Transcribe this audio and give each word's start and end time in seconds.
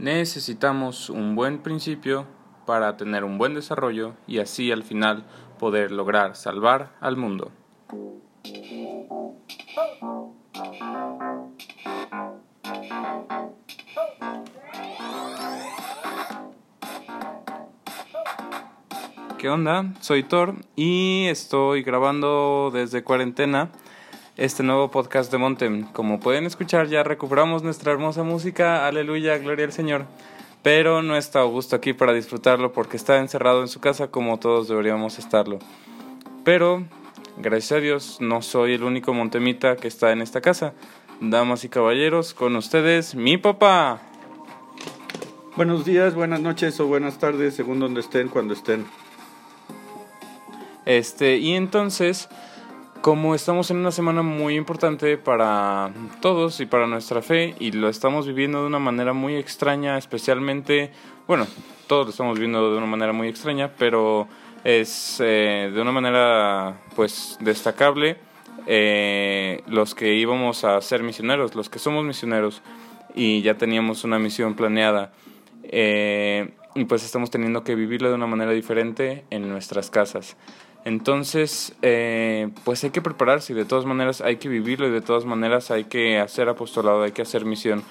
Necesitamos 0.00 1.10
un 1.10 1.36
buen 1.36 1.58
principio 1.58 2.26
para 2.64 2.96
tener 2.96 3.22
un 3.22 3.36
buen 3.36 3.52
desarrollo 3.52 4.14
y 4.26 4.38
así 4.38 4.72
al 4.72 4.82
final 4.82 5.26
poder 5.58 5.92
lograr 5.92 6.36
salvar 6.36 6.96
al 7.02 7.18
mundo. 7.18 7.52
¿Qué 19.36 19.50
onda? 19.50 19.92
Soy 20.00 20.22
Thor 20.22 20.54
y 20.76 21.26
estoy 21.26 21.82
grabando 21.82 22.70
desde 22.72 23.04
cuarentena 23.04 23.70
este 24.40 24.62
nuevo 24.62 24.90
podcast 24.90 25.30
de 25.30 25.36
Montem. 25.36 25.84
Como 25.92 26.18
pueden 26.18 26.46
escuchar, 26.46 26.88
ya 26.88 27.02
recuperamos 27.02 27.62
nuestra 27.62 27.92
hermosa 27.92 28.22
música. 28.22 28.86
Aleluya, 28.86 29.36
gloria 29.36 29.66
al 29.66 29.72
Señor. 29.72 30.06
Pero 30.62 31.02
no 31.02 31.14
está 31.14 31.40
Augusto 31.40 31.76
aquí 31.76 31.92
para 31.92 32.14
disfrutarlo 32.14 32.72
porque 32.72 32.96
está 32.96 33.18
encerrado 33.18 33.60
en 33.60 33.68
su 33.68 33.80
casa 33.80 34.10
como 34.10 34.38
todos 34.38 34.66
deberíamos 34.66 35.18
estarlo. 35.18 35.58
Pero, 36.42 36.84
gracias 37.36 37.72
a 37.72 37.82
Dios, 37.82 38.16
no 38.20 38.40
soy 38.40 38.72
el 38.72 38.82
único 38.82 39.12
montemita 39.12 39.76
que 39.76 39.88
está 39.88 40.10
en 40.10 40.22
esta 40.22 40.40
casa. 40.40 40.72
Damas 41.20 41.64
y 41.64 41.68
caballeros, 41.68 42.32
con 42.32 42.56
ustedes, 42.56 43.14
mi 43.14 43.36
papá. 43.36 44.00
Buenos 45.54 45.84
días, 45.84 46.14
buenas 46.14 46.40
noches 46.40 46.80
o 46.80 46.86
buenas 46.86 47.18
tardes, 47.18 47.54
según 47.54 47.78
donde 47.78 48.00
estén, 48.00 48.28
cuando 48.28 48.54
estén. 48.54 48.86
Este, 50.86 51.36
y 51.36 51.52
entonces, 51.52 52.30
como 53.00 53.34
estamos 53.34 53.70
en 53.70 53.78
una 53.78 53.90
semana 53.90 54.22
muy 54.22 54.56
importante 54.56 55.16
para 55.16 55.92
todos 56.20 56.60
y 56.60 56.66
para 56.66 56.86
nuestra 56.86 57.22
fe, 57.22 57.54
y 57.58 57.72
lo 57.72 57.88
estamos 57.88 58.26
viviendo 58.26 58.60
de 58.60 58.66
una 58.66 58.78
manera 58.78 59.12
muy 59.12 59.36
extraña, 59.36 59.96
especialmente, 59.96 60.90
bueno, 61.26 61.46
todos 61.86 62.06
lo 62.06 62.10
estamos 62.10 62.34
viviendo 62.34 62.70
de 62.70 62.76
una 62.76 62.86
manera 62.86 63.12
muy 63.12 63.28
extraña, 63.28 63.72
pero 63.78 64.28
es 64.64 65.20
eh, 65.20 65.70
de 65.72 65.80
una 65.80 65.92
manera, 65.92 66.82
pues, 66.94 67.38
destacable. 67.40 68.18
Eh, 68.66 69.62
los 69.66 69.94
que 69.94 70.14
íbamos 70.14 70.64
a 70.64 70.80
ser 70.82 71.02
misioneros, 71.02 71.54
los 71.54 71.70
que 71.70 71.78
somos 71.78 72.04
misioneros 72.04 72.60
y 73.14 73.40
ya 73.40 73.54
teníamos 73.56 74.04
una 74.04 74.18
misión 74.18 74.54
planeada. 74.54 75.12
Eh, 75.64 76.52
y 76.74 76.84
pues 76.84 77.04
estamos 77.04 77.30
teniendo 77.30 77.64
que 77.64 77.74
vivirla 77.74 78.08
de 78.08 78.14
una 78.14 78.26
manera 78.26 78.52
diferente 78.52 79.24
en 79.30 79.48
nuestras 79.48 79.90
casas. 79.90 80.36
Entonces, 80.84 81.74
eh, 81.82 82.48
pues 82.64 82.82
hay 82.84 82.90
que 82.90 83.02
prepararse 83.02 83.52
y 83.52 83.56
de 83.56 83.64
todas 83.64 83.84
maneras 83.84 84.20
hay 84.20 84.36
que 84.36 84.48
vivirlo 84.48 84.88
y 84.88 84.90
de 84.90 85.02
todas 85.02 85.24
maneras 85.24 85.70
hay 85.70 85.84
que 85.84 86.18
hacer 86.18 86.48
apostolado, 86.48 87.02
hay 87.02 87.12
que 87.12 87.22
hacer 87.22 87.44
misión. 87.44 87.82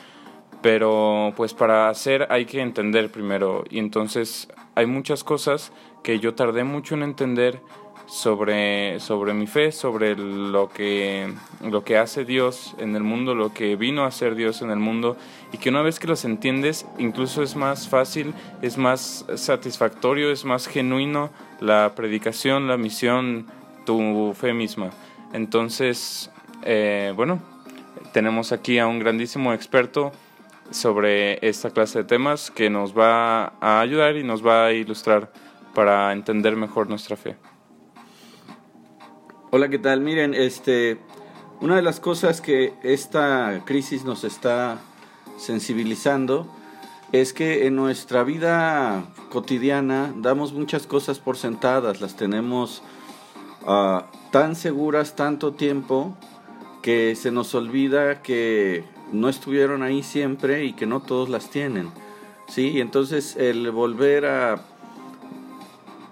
Pero 0.62 1.34
pues 1.38 1.54
para 1.54 1.90
hacer 1.90 2.28
hay 2.30 2.46
que 2.46 2.62
entender 2.62 3.12
primero 3.12 3.64
y 3.70 3.80
entonces 3.80 4.50
hay 4.76 4.88
muchas 4.88 5.24
cosas 5.24 5.72
que 6.04 6.20
yo 6.20 6.34
tardé 6.36 6.64
mucho 6.64 6.96
en 6.96 7.04
entender 7.04 7.62
sobre, 8.10 9.00
sobre 9.00 9.34
mi 9.34 9.46
fe, 9.46 9.72
sobre 9.72 10.16
lo 10.16 10.70
que, 10.70 11.32
lo 11.64 11.84
que 11.84 11.98
hace 11.98 12.26
Dios 12.26 12.76
en 12.80 12.96
el 12.96 13.04
mundo, 13.04 13.36
lo 13.36 13.54
que 13.54 13.76
vino 13.76 14.04
a 14.04 14.08
hacer 14.08 14.36
Dios 14.36 14.62
en 14.62 14.72
el 14.72 14.80
mundo, 14.80 15.16
y 15.54 15.58
que 15.58 15.70
una 15.70 15.84
vez 15.84 16.00
que 16.00 16.08
los 16.08 16.26
entiendes, 16.26 16.88
incluso 16.98 17.44
es 17.44 17.56
más 17.56 17.88
fácil, 17.88 18.34
es 18.62 18.78
más 18.78 19.26
satisfactorio, 19.36 20.32
es 20.32 20.44
más 20.44 20.68
genuino 20.68 21.30
la 21.62 21.94
predicación, 21.96 22.68
la 22.68 22.78
misión, 22.78 23.46
tu 23.86 24.34
fe 24.34 24.54
misma. 24.54 24.90
Entonces, 25.34 26.32
eh, 26.64 27.14
bueno, 27.16 27.40
tenemos 28.12 28.52
aquí 28.52 28.80
a 28.80 28.88
un 28.88 29.00
grandísimo 29.00 29.54
experto 29.54 30.12
sobre 30.72 31.48
esta 31.48 31.70
clase 31.70 32.00
de 32.00 32.06
temas 32.06 32.50
que 32.50 32.70
nos 32.72 32.98
va 32.98 33.54
a 33.62 33.80
ayudar 33.80 34.18
y 34.18 34.24
nos 34.24 34.46
va 34.46 34.66
a 34.66 34.74
ilustrar 34.74 35.32
para 35.76 36.12
entender 36.12 36.56
mejor 36.56 36.90
nuestra 36.90 37.16
fe. 37.16 37.36
Hola, 39.52 39.68
¿qué 39.70 39.80
tal? 39.80 40.02
Miren, 40.02 40.36
este, 40.36 41.00
una 41.60 41.76
de 41.76 41.82
las 41.82 42.00
cosas 42.00 42.40
que 42.40 42.76
esta 42.84 43.64
crisis 43.66 44.06
nos 44.06 44.24
está 44.24 44.78
sensibilizando 45.40 46.46
es 47.14 47.34
que 47.34 47.66
en 47.66 47.76
nuestra 47.76 48.24
vida 48.24 49.06
cotidiana 49.32 50.14
damos 50.18 50.54
muchas 50.54 50.86
cosas 50.86 51.18
por 51.18 51.36
sentadas, 51.36 52.00
las 52.00 52.16
tenemos 52.16 52.84
uh, 53.66 54.02
tan 54.30 54.56
seguras 54.56 55.16
tanto 55.16 55.54
tiempo 55.54 56.16
que 56.84 57.16
se 57.16 57.32
nos 57.32 57.56
olvida 57.56 58.22
que 58.22 58.84
no 59.12 59.30
estuvieron 59.30 59.82
ahí 59.82 60.04
siempre 60.04 60.66
y 60.66 60.74
que 60.74 60.86
no 60.86 61.00
todos 61.00 61.28
las 61.28 61.50
tienen. 61.50 61.90
¿sí? 62.48 62.70
Y 62.70 62.82
entonces 62.82 63.36
el 63.36 63.72
volver 63.72 64.28
a 64.28 64.62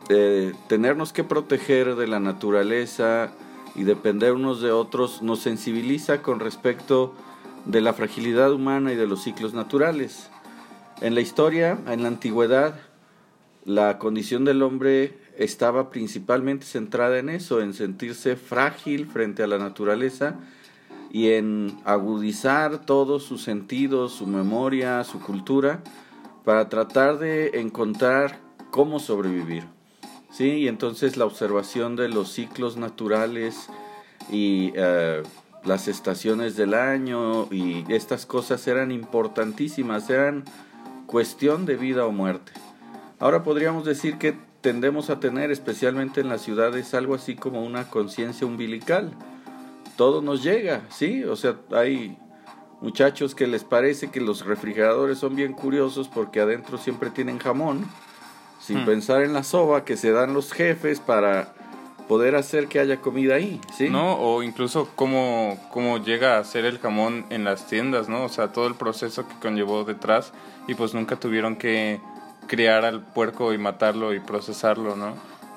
tenernos 0.07 1.13
que 1.13 1.23
proteger 1.23 1.95
de 1.95 2.07
la 2.07 2.19
naturaleza 2.19 3.31
y 3.75 3.84
depender 3.84 4.34
unos 4.34 4.62
de 4.62 4.72
otros 4.72 5.22
nos 5.22 5.40
sensibiliza 5.40 6.22
con 6.22 6.40
respecto 6.40 7.13
de 7.66 7.81
la 7.81 7.94
fragilidad 7.94 8.51
humana 8.53 8.94
y 8.94 8.95
de 8.95 9.07
los 9.07 9.23
ciclos 9.23 9.53
naturales. 9.53 10.29
En 11.01 11.13
la 11.13 11.22
historia, 11.22 11.78
en 11.88 12.01
la 12.01 12.07
antigüedad, 12.07 12.79
la 13.66 14.00
condición 14.00 14.45
del 14.45 14.63
hombre 14.63 15.18
estaba 15.38 15.90
principalmente 15.90 16.66
centrada 16.66 17.19
en 17.19 17.29
eso, 17.29 17.62
en 17.62 17.74
sentirse 17.74 18.35
frágil 18.35 19.06
frente 19.06 19.44
a 19.44 19.47
la 19.47 19.57
naturaleza 19.57 20.35
y 21.12 21.31
en 21.31 21.78
agudizar 21.85 22.85
todos 22.85 23.24
sus 23.24 23.44
sentidos, 23.44 24.13
su 24.13 24.25
memoria, 24.25 25.03
su 25.03 25.19
cultura, 25.19 25.84
para 26.45 26.69
tratar 26.69 27.19
de 27.19 27.59
encontrar 27.59 28.39
cómo 28.72 29.00
sobrevivir. 29.00 29.76
¿Sí? 30.31 30.49
Y 30.51 30.67
entonces 30.67 31.17
la 31.17 31.25
observación 31.25 31.95
de 31.95 32.09
los 32.09 32.31
ciclos 32.31 32.77
naturales 32.77 33.67
y 34.31 34.71
eh, 34.75 35.23
las 35.63 35.88
estaciones 35.88 36.55
del 36.55 36.73
año 36.73 37.47
y 37.51 37.85
estas 37.89 38.25
cosas 38.25 38.67
eran 38.67 38.91
importantísimas, 38.91 40.09
eran 40.09 40.45
cuestión 41.05 41.65
de 41.65 41.75
vida 41.75 42.05
o 42.05 42.11
muerte. 42.11 42.51
Ahora 43.19 43.43
podríamos 43.43 43.85
decir 43.85 44.17
que 44.17 44.35
tendemos 44.61 45.09
a 45.09 45.19
tener, 45.19 45.51
especialmente 45.51 46.21
en 46.21 46.29
las 46.29 46.41
ciudades, 46.41 46.94
algo 46.94 47.15
así 47.15 47.35
como 47.35 47.63
una 47.63 47.89
conciencia 47.89 48.45
umbilical. 48.45 49.11
Todo 49.95 50.21
nos 50.21 50.44
llega, 50.44 50.81
¿sí? 50.89 51.23
O 51.23 51.35
sea, 51.35 51.55
hay 51.71 52.17
muchachos 52.81 53.33
que 53.33 53.47
les 53.47 53.63
parece 53.63 54.11
que 54.11 54.21
los 54.21 54.45
refrigeradores 54.45 55.17
son 55.17 55.35
bien 55.35 55.53
curiosos 55.53 56.07
porque 56.07 56.39
adentro 56.39 56.77
siempre 56.77 57.09
tienen 57.09 57.39
jamón 57.39 57.85
sin 58.59 58.84
hmm. 58.84 58.85
pensar 58.85 59.22
en 59.22 59.34
la 59.34 59.44
soba 59.44 59.85
que 59.85 59.97
se 59.97 60.12
dan 60.12 60.34
los 60.34 60.51
jefes 60.51 61.00
para 61.00 61.53
poder 62.07 62.35
hacer 62.35 62.68
que 62.68 62.79
haya 62.79 63.01
comida 63.01 63.35
ahí, 63.35 63.59
¿sí? 63.75 63.90
No, 63.90 64.16
o 64.16 64.41
incluso 64.41 64.90
cómo, 64.95 65.59
cómo 65.72 65.97
llega 65.97 66.38
a 66.38 66.44
ser 66.44 66.66
el 66.66 66.79
jamón 66.79 67.25
en 67.29 67.44
las 67.44 67.68
tiendas, 67.68 68.07
¿no? 68.07 68.23
O 68.23 68.29
sea, 68.29 68.53
todo 68.53 68.68
el 68.68 68.75
proceso 68.75 69.28
que 69.28 69.35
conllevó 69.41 69.84
detrás 69.84 70.31
y 70.68 70.75
pues 70.75 70.94
nunca 70.94 71.18
tuvieron 71.18 71.57
que 71.57 72.00
criar 72.47 72.85
al 72.85 73.01
puerco 73.01 73.53
y 73.53 73.57
matarlo 73.57 74.13
y 74.13 74.19
procesarlo, 74.19 74.95
¿no? 74.95 75.16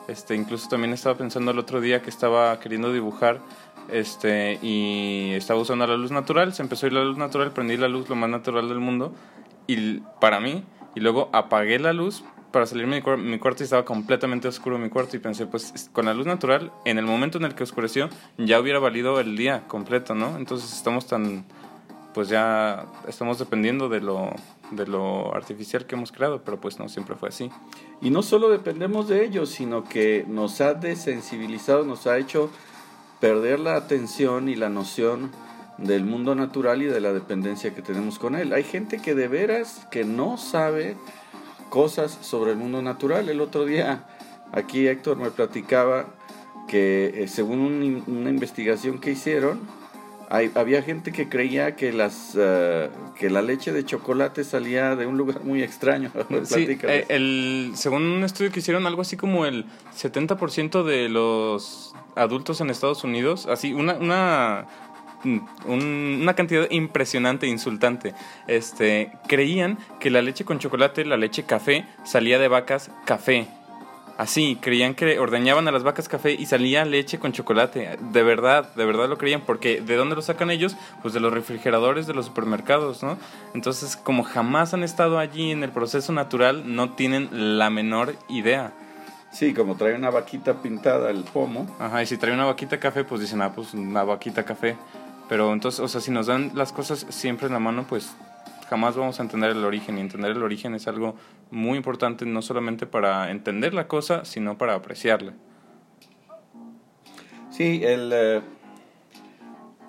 Este, 0.09 0.34
incluso 0.34 0.69
también 0.69 0.93
estaba 0.93 1.17
pensando 1.17 1.53
el 1.53 1.59
otro 1.59 1.81
día 1.81 2.03
que 2.03 2.11
estaba 2.11 2.59
queriendo 2.59 2.93
dibujar 2.93 3.41
este 3.88 4.59
y 4.61 5.32
estaba 5.34 5.61
usando 5.61 5.87
la 5.87 5.97
luz 5.97 6.11
natural, 6.11 6.53
se 6.53 6.62
empezó 6.62 6.87
a 6.87 6.88
ir 6.88 6.93
la 6.94 7.05
luz 7.05 7.17
natural, 7.17 7.53
prendí 7.53 7.77
la 7.77 7.88
luz 7.88 8.09
lo 8.09 8.17
más 8.17 8.28
natural 8.28 8.69
del 8.69 8.81
mundo 8.81 9.15
y 9.69 9.99
para 10.21 10.41
mí 10.41 10.65
y 10.97 11.00
luego 11.00 11.31
apagué 11.32 11.78
la 11.78 11.93
luz 11.93 12.25
para 12.50 12.66
salir 12.66 12.87
mi, 12.87 13.00
mi 13.19 13.38
cuarto 13.38 13.62
estaba 13.62 13.84
completamente 13.84 14.49
oscuro 14.49 14.78
mi 14.78 14.88
cuarto 14.88 15.16
y 15.16 15.21
pensé, 15.21 15.47
pues 15.47 15.91
con 15.93 16.06
la 16.06 16.15
luz 16.15 16.27
natural, 16.27 16.72
en 16.84 16.99
el 16.99 17.06
momento 17.06 17.38
en 17.38 17.44
el 17.44 17.55
que 17.55 17.62
oscureció, 17.62 18.09
ya 18.38 18.61
hubiera 18.61 18.78
valido 18.78 19.21
el 19.21 19.37
día 19.37 19.65
completo, 19.69 20.15
¿no? 20.15 20.37
Entonces 20.37 20.72
estamos 20.72 21.06
tan, 21.06 21.44
pues 22.15 22.28
ya 22.28 22.87
estamos 23.09 23.38
dependiendo 23.38 23.88
de 23.88 24.00
lo, 24.00 24.31
de 24.71 24.87
lo 24.87 25.34
artificial 25.34 25.87
que 25.87 25.94
hemos 25.94 26.12
creado, 26.12 26.43
pero 26.43 26.61
pues 26.61 26.79
no 26.79 26.88
siempre 26.88 27.14
fue 27.17 27.29
así. 27.29 27.50
Y 28.00 28.11
no 28.11 28.23
solo 28.23 28.49
dependemos 28.49 29.08
de 29.08 29.25
ello, 29.25 29.47
sino 29.47 29.85
que 29.85 30.25
nos 30.29 30.61
ha 30.61 30.75
desensibilizado, 30.75 31.85
nos 31.85 32.06
ha 32.06 32.19
hecho 32.19 32.50
perder 33.20 33.61
la 33.61 33.76
atención 33.76 34.49
y 34.49 34.56
la 34.56 34.70
noción 34.70 35.31
del 35.79 36.05
mundo 36.05 36.35
natural 36.35 36.82
y 36.82 36.87
de 36.87 37.00
la 37.00 37.12
dependencia 37.12 37.75
que 37.75 37.82
tenemos 37.82 38.19
con 38.19 38.35
él. 38.35 38.52
Hay 38.52 38.64
gente 38.64 39.00
que 39.00 39.14
de 39.14 39.29
veras 39.29 39.87
que 39.91 40.05
no 40.05 40.37
sabe 40.37 40.97
cosas 41.70 42.19
sobre 42.20 42.50
el 42.50 42.58
mundo 42.58 42.82
natural. 42.82 43.28
El 43.28 43.40
otro 43.40 43.64
día 43.64 44.05
aquí 44.52 44.87
Héctor 44.87 45.17
me 45.17 45.31
platicaba 45.31 46.06
que 46.69 47.22
eh, 47.22 47.28
según 47.28 48.05
una 48.06 48.31
investigación 48.31 48.99
que 49.00 49.12
hicieron, 49.12 49.61
hay, 50.28 50.52
había 50.55 50.82
gente 50.82 51.11
que 51.11 51.28
creía 51.28 51.75
que 51.75 51.93
las 51.93 52.37
eh, 52.38 52.88
que 53.19 53.31
la 53.31 53.43
leche 53.43 53.72
de 53.72 53.84
chocolate 53.84 54.44
salía 54.44 54.94
de 54.94 55.06
un 55.06 55.19
lugar 55.19 55.43
muy 55.43 55.62
extraño. 55.62 56.12
sí, 56.44 56.78
eh, 56.82 57.05
el, 57.08 57.73
según 57.75 58.05
un 58.05 58.23
estudio 58.23 58.52
que 58.52 58.61
hicieron, 58.61 58.87
algo 58.87 59.02
así 59.02 59.16
como 59.16 59.44
el 59.44 59.64
70% 59.96 60.84
de 60.84 61.08
los 61.08 61.94
adultos 62.14 62.61
en 62.61 62.70
Estados 62.70 63.02
Unidos, 63.02 63.46
así 63.46 63.73
una, 63.73 63.94
una 63.94 64.66
una 65.67 66.34
cantidad 66.34 66.70
impresionante, 66.70 67.46
insultante. 67.46 68.14
Este, 68.46 69.12
creían 69.26 69.78
que 69.99 70.11
la 70.11 70.22
leche 70.22 70.44
con 70.44 70.58
chocolate, 70.58 71.05
la 71.05 71.17
leche 71.17 71.44
café, 71.44 71.87
salía 72.05 72.38
de 72.38 72.49
vacas 72.49 72.90
café. 73.05 73.49
Así, 74.20 74.58
creían 74.61 74.94
que 74.94 75.19
ordeñaban 75.19 75.67
a 75.67 75.72
las 75.72 75.82
vacas 75.82 76.06
café 76.06 76.32
y 76.32 76.44
salía 76.44 76.84
leche 76.84 77.19
con 77.19 77.32
chocolate. 77.32 77.96
De 78.12 78.22
verdad, 78.22 78.75
de 78.75 78.84
verdad 78.84 79.08
lo 79.08 79.17
creían, 79.17 79.40
porque 79.40 79.81
¿de 79.81 79.96
dónde 79.96 80.14
lo 80.14 80.20
sacan 80.20 80.50
ellos? 80.50 80.76
Pues 81.00 81.14
de 81.14 81.20
los 81.20 81.32
refrigeradores 81.32 82.06
de 82.06 82.12
los 82.12 82.26
supermercados, 82.26 83.02
¿no? 83.02 83.16
Entonces, 83.55 83.96
como 83.96 84.23
jamás 84.23 84.75
han 84.75 84.82
estado 84.82 85.19
allí 85.19 85.52
en 85.52 85.62
el 85.62 85.70
proceso 85.70 86.12
natural, 86.12 86.75
no 86.75 86.90
tienen 86.90 87.58
la 87.58 87.70
menor 87.70 88.14
idea. 88.28 88.75
Sí, 89.31 89.55
como 89.55 89.76
trae 89.76 89.94
una 89.94 90.11
vaquita 90.11 90.61
pintada 90.61 91.11
el 91.11 91.23
pomo. 91.23 91.66
Ajá, 91.78 92.02
y 92.02 92.06
si 92.06 92.19
trae 92.19 92.34
una 92.34 92.44
vaquita 92.44 92.78
café, 92.78 93.05
pues 93.05 93.20
dicen, 93.20 93.40
ah, 93.40 93.52
pues 93.55 93.73
una 93.73 94.02
vaquita 94.02 94.44
café. 94.44 94.76
Pero 95.31 95.53
entonces, 95.53 95.79
o 95.79 95.87
sea, 95.87 96.00
si 96.00 96.11
nos 96.11 96.27
dan 96.27 96.50
las 96.56 96.73
cosas 96.73 97.06
siempre 97.09 97.47
en 97.47 97.53
la 97.53 97.61
mano, 97.61 97.87
pues 97.88 98.11
jamás 98.69 98.97
vamos 98.97 99.21
a 99.21 99.23
entender 99.23 99.50
el 99.50 99.65
origen. 99.65 99.97
Y 99.97 100.00
entender 100.00 100.32
el 100.32 100.43
origen 100.43 100.75
es 100.75 100.88
algo 100.88 101.15
muy 101.53 101.77
importante, 101.77 102.27
no 102.27 102.43
solamente 102.43 102.85
para 102.85 103.31
entender 103.31 103.73
la 103.73 103.87
cosa, 103.87 104.25
sino 104.25 104.59
para 104.59 104.75
apreciarla. 104.75 105.35
Sí, 107.53 107.81
el, 107.85 108.11
eh, 108.12 108.41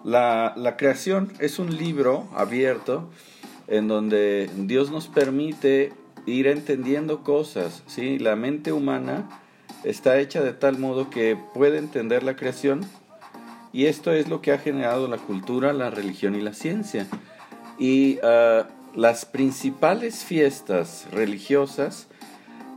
la, 0.03 0.53
la 0.55 0.77
creación 0.77 1.33
es 1.39 1.57
un 1.57 1.75
libro 1.75 2.29
abierto 2.35 3.09
en 3.67 3.87
donde 3.87 4.47
Dios 4.55 4.91
nos 4.91 5.07
permite 5.07 5.91
ir 6.27 6.45
entendiendo 6.45 7.23
cosas. 7.23 7.81
¿sí? 7.87 8.19
La 8.19 8.35
mente 8.35 8.73
humana 8.73 9.41
está 9.83 10.19
hecha 10.19 10.43
de 10.43 10.53
tal 10.53 10.77
modo 10.77 11.09
que 11.09 11.35
puede 11.55 11.79
entender 11.79 12.21
la 12.21 12.35
creación 12.35 12.85
y 13.73 13.85
esto 13.85 14.11
es 14.11 14.27
lo 14.27 14.41
que 14.41 14.51
ha 14.51 14.57
generado 14.57 15.07
la 15.07 15.17
cultura, 15.17 15.73
la 15.73 15.89
religión 15.89 16.35
y 16.35 16.41
la 16.41 16.53
ciencia. 16.53 17.07
Y 17.79 18.19
ah, 18.23 18.67
las 18.95 19.25
principales 19.25 20.23
fiestas 20.23 21.07
religiosas 21.11 22.07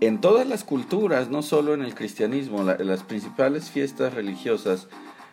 en 0.00 0.20
todas 0.20 0.46
las 0.46 0.64
culturas, 0.64 1.30
no 1.30 1.42
solo 1.42 1.74
en 1.74 1.82
el 1.82 1.94
cristianismo, 1.94 2.62
las 2.62 3.02
principales 3.02 3.70
fiestas 3.70 4.14
religiosas 4.14 4.88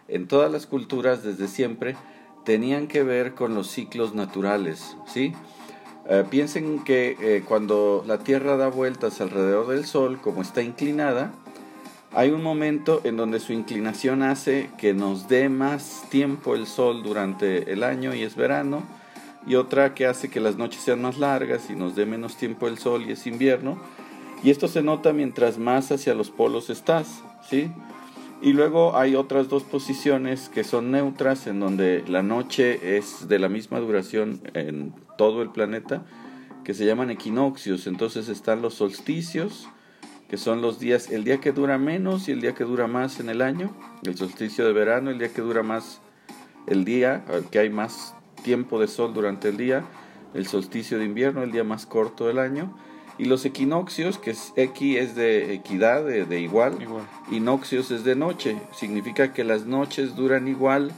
en 0.07 0.27
todas 0.27 0.51
las 0.51 0.65
culturas 0.65 1.23
desde 1.23 1.47
siempre 1.47 1.95
tenían 2.45 2.87
que 2.87 3.03
ver 3.03 3.33
con 3.33 3.53
los 3.55 3.67
ciclos 3.69 4.13
naturales, 4.13 4.97
¿sí? 5.05 5.33
Ah, 6.09 6.23
piensen 6.29 6.83
que 6.83 7.15
eh, 7.21 7.43
cuando 7.47 8.03
la 8.07 8.19
Tierra 8.19 8.57
da 8.57 8.67
vueltas 8.69 9.21
alrededor 9.21 9.67
del 9.67 9.85
Sol, 9.85 10.19
como 10.21 10.41
está 10.41 10.61
inclinada, 10.61 11.31
hay 12.13 12.31
un 12.31 12.43
momento 12.43 13.01
en 13.03 13.15
donde 13.15 13.39
su 13.39 13.53
inclinación 13.53 14.21
hace 14.21 14.69
que 14.77 14.93
nos 14.93 15.27
dé 15.27 15.47
más 15.49 16.03
tiempo 16.09 16.55
el 16.55 16.67
sol 16.67 17.03
durante 17.03 17.71
el 17.71 17.83
año 17.83 18.13
y 18.13 18.23
es 18.23 18.35
verano, 18.35 18.83
y 19.47 19.55
otra 19.55 19.95
que 19.95 20.05
hace 20.05 20.29
que 20.29 20.39
las 20.39 20.57
noches 20.57 20.81
sean 20.81 21.01
más 21.01 21.17
largas 21.17 21.69
y 21.69 21.75
nos 21.75 21.95
dé 21.95 22.05
menos 22.05 22.35
tiempo 22.35 22.67
el 22.67 22.77
sol 22.77 23.05
y 23.07 23.13
es 23.13 23.25
invierno. 23.25 23.79
Y 24.43 24.49
esto 24.49 24.67
se 24.67 24.83
nota 24.83 25.13
mientras 25.13 25.57
más 25.57 25.91
hacia 25.91 26.13
los 26.13 26.29
polos 26.29 26.69
estás, 26.69 27.23
¿sí? 27.49 27.71
Y 28.41 28.53
luego 28.53 28.97
hay 28.97 29.15
otras 29.15 29.49
dos 29.49 29.63
posiciones 29.63 30.49
que 30.49 30.63
son 30.63 30.91
neutras, 30.91 31.45
en 31.45 31.59
donde 31.59 32.03
la 32.07 32.23
noche 32.23 32.97
es 32.97 33.27
de 33.27 33.37
la 33.37 33.49
misma 33.49 33.79
duración 33.79 34.41
en 34.55 34.93
todo 35.15 35.43
el 35.43 35.51
planeta, 35.51 36.03
que 36.63 36.73
se 36.73 36.85
llaman 36.85 37.11
equinoccios. 37.11 37.85
Entonces 37.85 38.29
están 38.29 38.63
los 38.63 38.73
solsticios, 38.73 39.69
que 40.31 40.37
son 40.37 40.61
los 40.61 40.79
días, 40.79 41.11
el 41.11 41.25
día 41.25 41.41
que 41.41 41.51
dura 41.51 41.77
menos 41.77 42.29
y 42.29 42.31
el 42.31 42.39
día 42.39 42.53
que 42.53 42.63
dura 42.63 42.87
más 42.87 43.19
en 43.19 43.27
el 43.27 43.41
año, 43.41 43.69
el 44.05 44.15
solsticio 44.15 44.65
de 44.65 44.71
verano, 44.71 45.09
el 45.09 45.19
día 45.19 45.27
que 45.27 45.41
dura 45.41 45.61
más 45.61 45.99
el 46.67 46.85
día, 46.85 47.25
que 47.51 47.59
hay 47.59 47.69
más 47.69 48.15
tiempo 48.41 48.79
de 48.79 48.87
sol 48.87 49.13
durante 49.13 49.49
el 49.49 49.57
día, 49.57 49.83
el 50.33 50.47
solsticio 50.47 50.99
de 50.99 51.03
invierno, 51.03 51.43
el 51.43 51.51
día 51.51 51.65
más 51.65 51.85
corto 51.85 52.27
del 52.27 52.39
año, 52.39 52.73
y 53.17 53.25
los 53.25 53.43
equinoccios, 53.43 54.19
que 54.19 54.31
es 54.31 54.53
X 54.55 54.97
es 54.99 55.15
de 55.15 55.53
equidad, 55.53 56.05
de, 56.05 56.39
igual, 56.39 56.81
igual, 56.81 57.03
y 57.29 57.41
noccios 57.41 57.91
es 57.91 58.05
de 58.05 58.15
noche, 58.15 58.55
significa 58.71 59.33
que 59.33 59.43
las 59.43 59.65
noches 59.65 60.15
duran 60.15 60.47
igual 60.47 60.93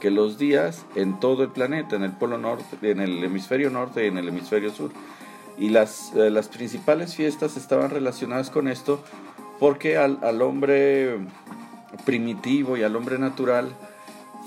que 0.00 0.10
los 0.10 0.38
días 0.38 0.86
en 0.94 1.20
todo 1.20 1.42
el 1.42 1.50
planeta, 1.50 1.96
en 1.96 2.04
el 2.04 2.12
polo 2.12 2.38
norte, 2.38 2.64
en 2.90 3.00
el 3.00 3.22
hemisferio 3.22 3.68
norte 3.68 4.06
y 4.06 4.08
en 4.08 4.16
el 4.16 4.28
hemisferio 4.28 4.70
sur. 4.70 4.92
Y 5.58 5.70
las, 5.70 6.12
eh, 6.14 6.30
las 6.30 6.48
principales 6.48 7.14
fiestas 7.14 7.56
estaban 7.56 7.90
relacionadas 7.90 8.50
con 8.50 8.68
esto 8.68 9.02
porque 9.58 9.96
al, 9.96 10.18
al 10.22 10.40
hombre 10.42 11.18
primitivo 12.04 12.76
y 12.76 12.82
al 12.82 12.94
hombre 12.94 13.18
natural 13.18 13.74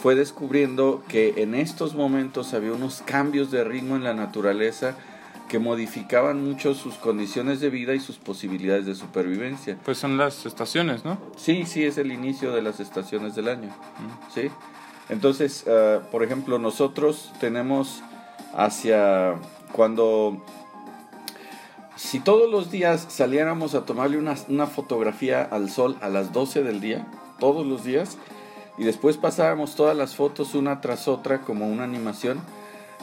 fue 0.01 0.15
descubriendo 0.15 1.03
que 1.07 1.35
en 1.37 1.53
estos 1.53 1.95
momentos 1.95 2.53
había 2.53 2.71
unos 2.71 3.03
cambios 3.05 3.51
de 3.51 3.63
ritmo 3.63 3.95
en 3.95 4.03
la 4.03 4.13
naturaleza 4.13 4.95
que 5.47 5.59
modificaban 5.59 6.43
mucho 6.43 6.73
sus 6.73 6.95
condiciones 6.95 7.59
de 7.59 7.69
vida 7.69 7.93
y 7.93 7.99
sus 7.99 8.17
posibilidades 8.17 8.85
de 8.85 8.95
supervivencia. 8.95 9.77
Pues 9.83 9.97
son 9.97 10.17
las 10.17 10.45
estaciones, 10.45 11.03
¿no? 11.03 11.17
Sí, 11.35 11.65
sí, 11.65 11.83
es 11.83 11.97
el 11.97 12.11
inicio 12.13 12.53
de 12.53 12.61
las 12.61 12.79
estaciones 12.79 13.35
del 13.35 13.49
año. 13.49 13.67
Mm. 13.67 14.33
Sí. 14.33 14.49
Entonces, 15.09 15.65
uh, 15.67 16.09
por 16.09 16.23
ejemplo, 16.23 16.57
nosotros 16.57 17.33
tenemos 17.41 18.01
hacia 18.55 19.35
cuando 19.73 20.41
si 22.01 22.19
todos 22.19 22.49
los 22.49 22.71
días 22.71 23.05
saliéramos 23.09 23.75
a 23.75 23.85
tomarle 23.85 24.17
una, 24.17 24.65
fotografía 24.65 25.43
al 25.43 25.69
sol 25.69 25.97
a 26.01 26.09
las 26.09 26.33
12 26.33 26.63
del 26.63 26.81
día, 26.81 27.05
todos 27.39 27.65
los 27.65 27.83
días, 27.83 28.17
y 28.79 28.83
después 28.83 29.17
pasáramos 29.17 29.75
todas 29.75 29.95
las 29.95 30.15
fotos 30.15 30.55
una 30.55 30.81
tras 30.81 31.07
otra 31.07 31.41
como 31.41 31.67
una 31.67 31.83
animación, 31.83 32.41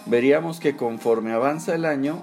veríamos 0.06 0.58
que 0.58 0.76
conforme 0.76 1.32
avanza 1.32 1.76
el 1.76 1.84
año 1.84 2.20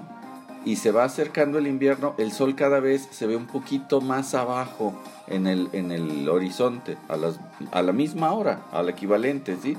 y 0.66 0.76
se 0.76 0.90
va 0.90 1.04
acercando 1.04 1.56
el 1.56 1.66
invierno, 1.66 2.14
el 2.18 2.30
sol 2.30 2.54
cada 2.54 2.78
vez 2.78 3.08
se 3.10 3.26
ve 3.26 3.36
un 3.36 3.46
poquito 3.46 4.02
más 4.02 4.34
abajo 4.34 4.92
en 5.28 5.46
el, 5.46 5.70
en 5.72 5.92
el 5.92 6.28
horizonte, 6.28 6.98
a, 7.08 7.16
las, 7.16 7.40
a 7.72 7.80
la 7.80 7.92
misma 7.92 8.32
hora, 8.34 8.60
al 8.70 8.90
equivalente, 8.90 9.56
¿sí? 9.62 9.78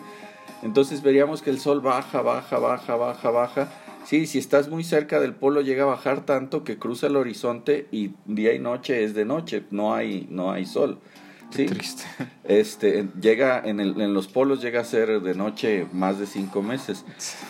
Entonces 0.64 1.04
veríamos 1.04 1.44
que 1.44 1.52
el 1.52 1.60
sol 1.60 1.80
baja, 1.80 2.24
baja, 2.24 2.58
baja, 2.58 2.96
baja, 2.96 3.30
baja, 3.30 3.68
Sí, 4.08 4.26
si 4.26 4.38
estás 4.38 4.70
muy 4.70 4.86
cerca 4.86 5.20
del 5.20 5.36
polo 5.36 5.60
llega 5.60 5.84
a 5.84 5.88
bajar 5.88 6.26
tanto 6.26 6.64
que 6.64 6.80
cruza 6.80 7.08
el 7.08 7.18
horizonte 7.18 7.90
y 7.92 8.12
día 8.24 8.54
y 8.54 8.60
noche 8.60 9.04
es 9.04 9.14
de 9.14 9.26
noche, 9.26 9.66
no 9.70 9.94
hay, 9.94 10.30
no 10.32 10.50
hay 10.50 10.66
sol. 10.66 11.00
¿sí? 11.50 11.66
triste. 11.66 12.04
Este, 12.46 13.10
llega 13.20 13.60
en, 13.60 13.82
el, 13.82 14.00
en 14.00 14.14
los 14.14 14.30
polos 14.30 14.62
llega 14.62 14.80
a 14.80 14.86
ser 14.86 15.22
de 15.22 15.36
noche 15.36 15.88
más 15.92 16.20
de 16.20 16.26
cinco 16.26 16.62
meses. 16.62 17.04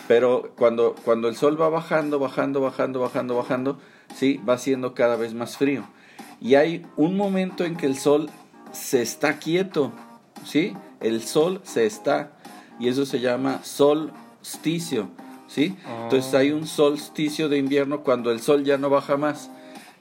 Pero 0.08 0.52
cuando, 0.58 0.96
cuando 1.04 1.28
el 1.28 1.36
sol 1.36 1.60
va 1.60 1.68
bajando, 1.68 2.18
bajando, 2.18 2.60
bajando, 2.60 2.98
bajando, 2.98 3.36
bajando, 3.36 3.78
sí, 4.16 4.40
va 4.48 4.58
siendo 4.58 4.94
cada 4.94 5.14
vez 5.14 5.34
más 5.34 5.58
frío. 5.58 5.84
Y 6.40 6.56
hay 6.56 6.84
un 6.96 7.16
momento 7.16 7.64
en 7.64 7.76
que 7.76 7.86
el 7.86 7.96
sol 7.96 8.30
se 8.72 9.00
está 9.00 9.38
quieto, 9.38 9.92
¿sí? 10.44 10.74
El 10.98 11.22
sol 11.22 11.60
se 11.62 11.86
está. 11.86 12.32
Y 12.80 12.88
eso 12.88 13.06
se 13.06 13.20
llama 13.20 13.62
solsticio. 13.62 15.08
¿Sí? 15.48 15.76
Entonces 16.04 16.32
hay 16.34 16.52
un 16.52 16.66
solsticio 16.66 17.48
de 17.48 17.58
invierno 17.58 18.02
cuando 18.02 18.30
el 18.30 18.40
sol 18.40 18.64
ya 18.64 18.78
no 18.78 18.90
baja 18.90 19.16
más. 19.16 19.50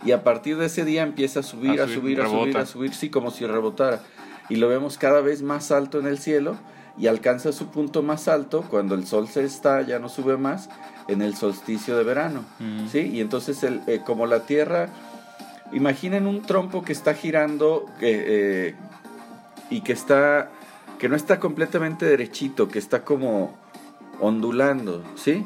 Y 0.05 0.11
a 0.11 0.23
partir 0.23 0.57
de 0.57 0.67
ese 0.67 0.85
día 0.85 1.01
empieza 1.01 1.39
a 1.39 1.43
subir, 1.43 1.81
a, 1.81 1.87
subir, 1.87 2.21
a 2.21 2.27
subir, 2.27 2.57
a 2.57 2.65
subir, 2.65 2.93
sí, 2.93 3.09
como 3.09 3.31
si 3.31 3.47
rebotara. 3.47 4.03
Y 4.49 4.57
lo 4.57 4.67
vemos 4.67 4.97
cada 4.97 5.21
vez 5.21 5.41
más 5.41 5.71
alto 5.71 5.99
en 5.99 6.05
el 6.05 6.19
cielo 6.19 6.55
y 6.99 7.07
alcanza 7.07 7.51
su 7.51 7.67
punto 7.67 8.03
más 8.03 8.27
alto 8.27 8.63
cuando 8.69 8.95
el 8.95 9.05
sol 9.05 9.27
se 9.27 9.43
está, 9.43 9.81
ya 9.81 9.99
no 9.99 10.09
sube 10.09 10.37
más, 10.37 10.69
en 11.07 11.21
el 11.21 11.35
solsticio 11.35 11.97
de 11.97 12.03
verano, 12.03 12.43
mm. 12.59 12.87
¿sí? 12.87 12.99
Y 12.99 13.21
entonces, 13.21 13.63
el, 13.63 13.81
eh, 13.87 14.01
como 14.05 14.25
la 14.25 14.41
Tierra, 14.41 14.89
imaginen 15.71 16.27
un 16.27 16.41
trompo 16.41 16.83
que 16.83 16.93
está 16.93 17.13
girando 17.13 17.85
eh, 18.01 18.75
y 19.69 19.81
que 19.81 19.93
está, 19.93 20.49
que 20.97 21.07
no 21.07 21.15
está 21.15 21.39
completamente 21.39 22.05
derechito, 22.05 22.67
que 22.67 22.79
está 22.79 23.03
como 23.03 23.55
ondulando, 24.19 25.03
¿sí? 25.15 25.45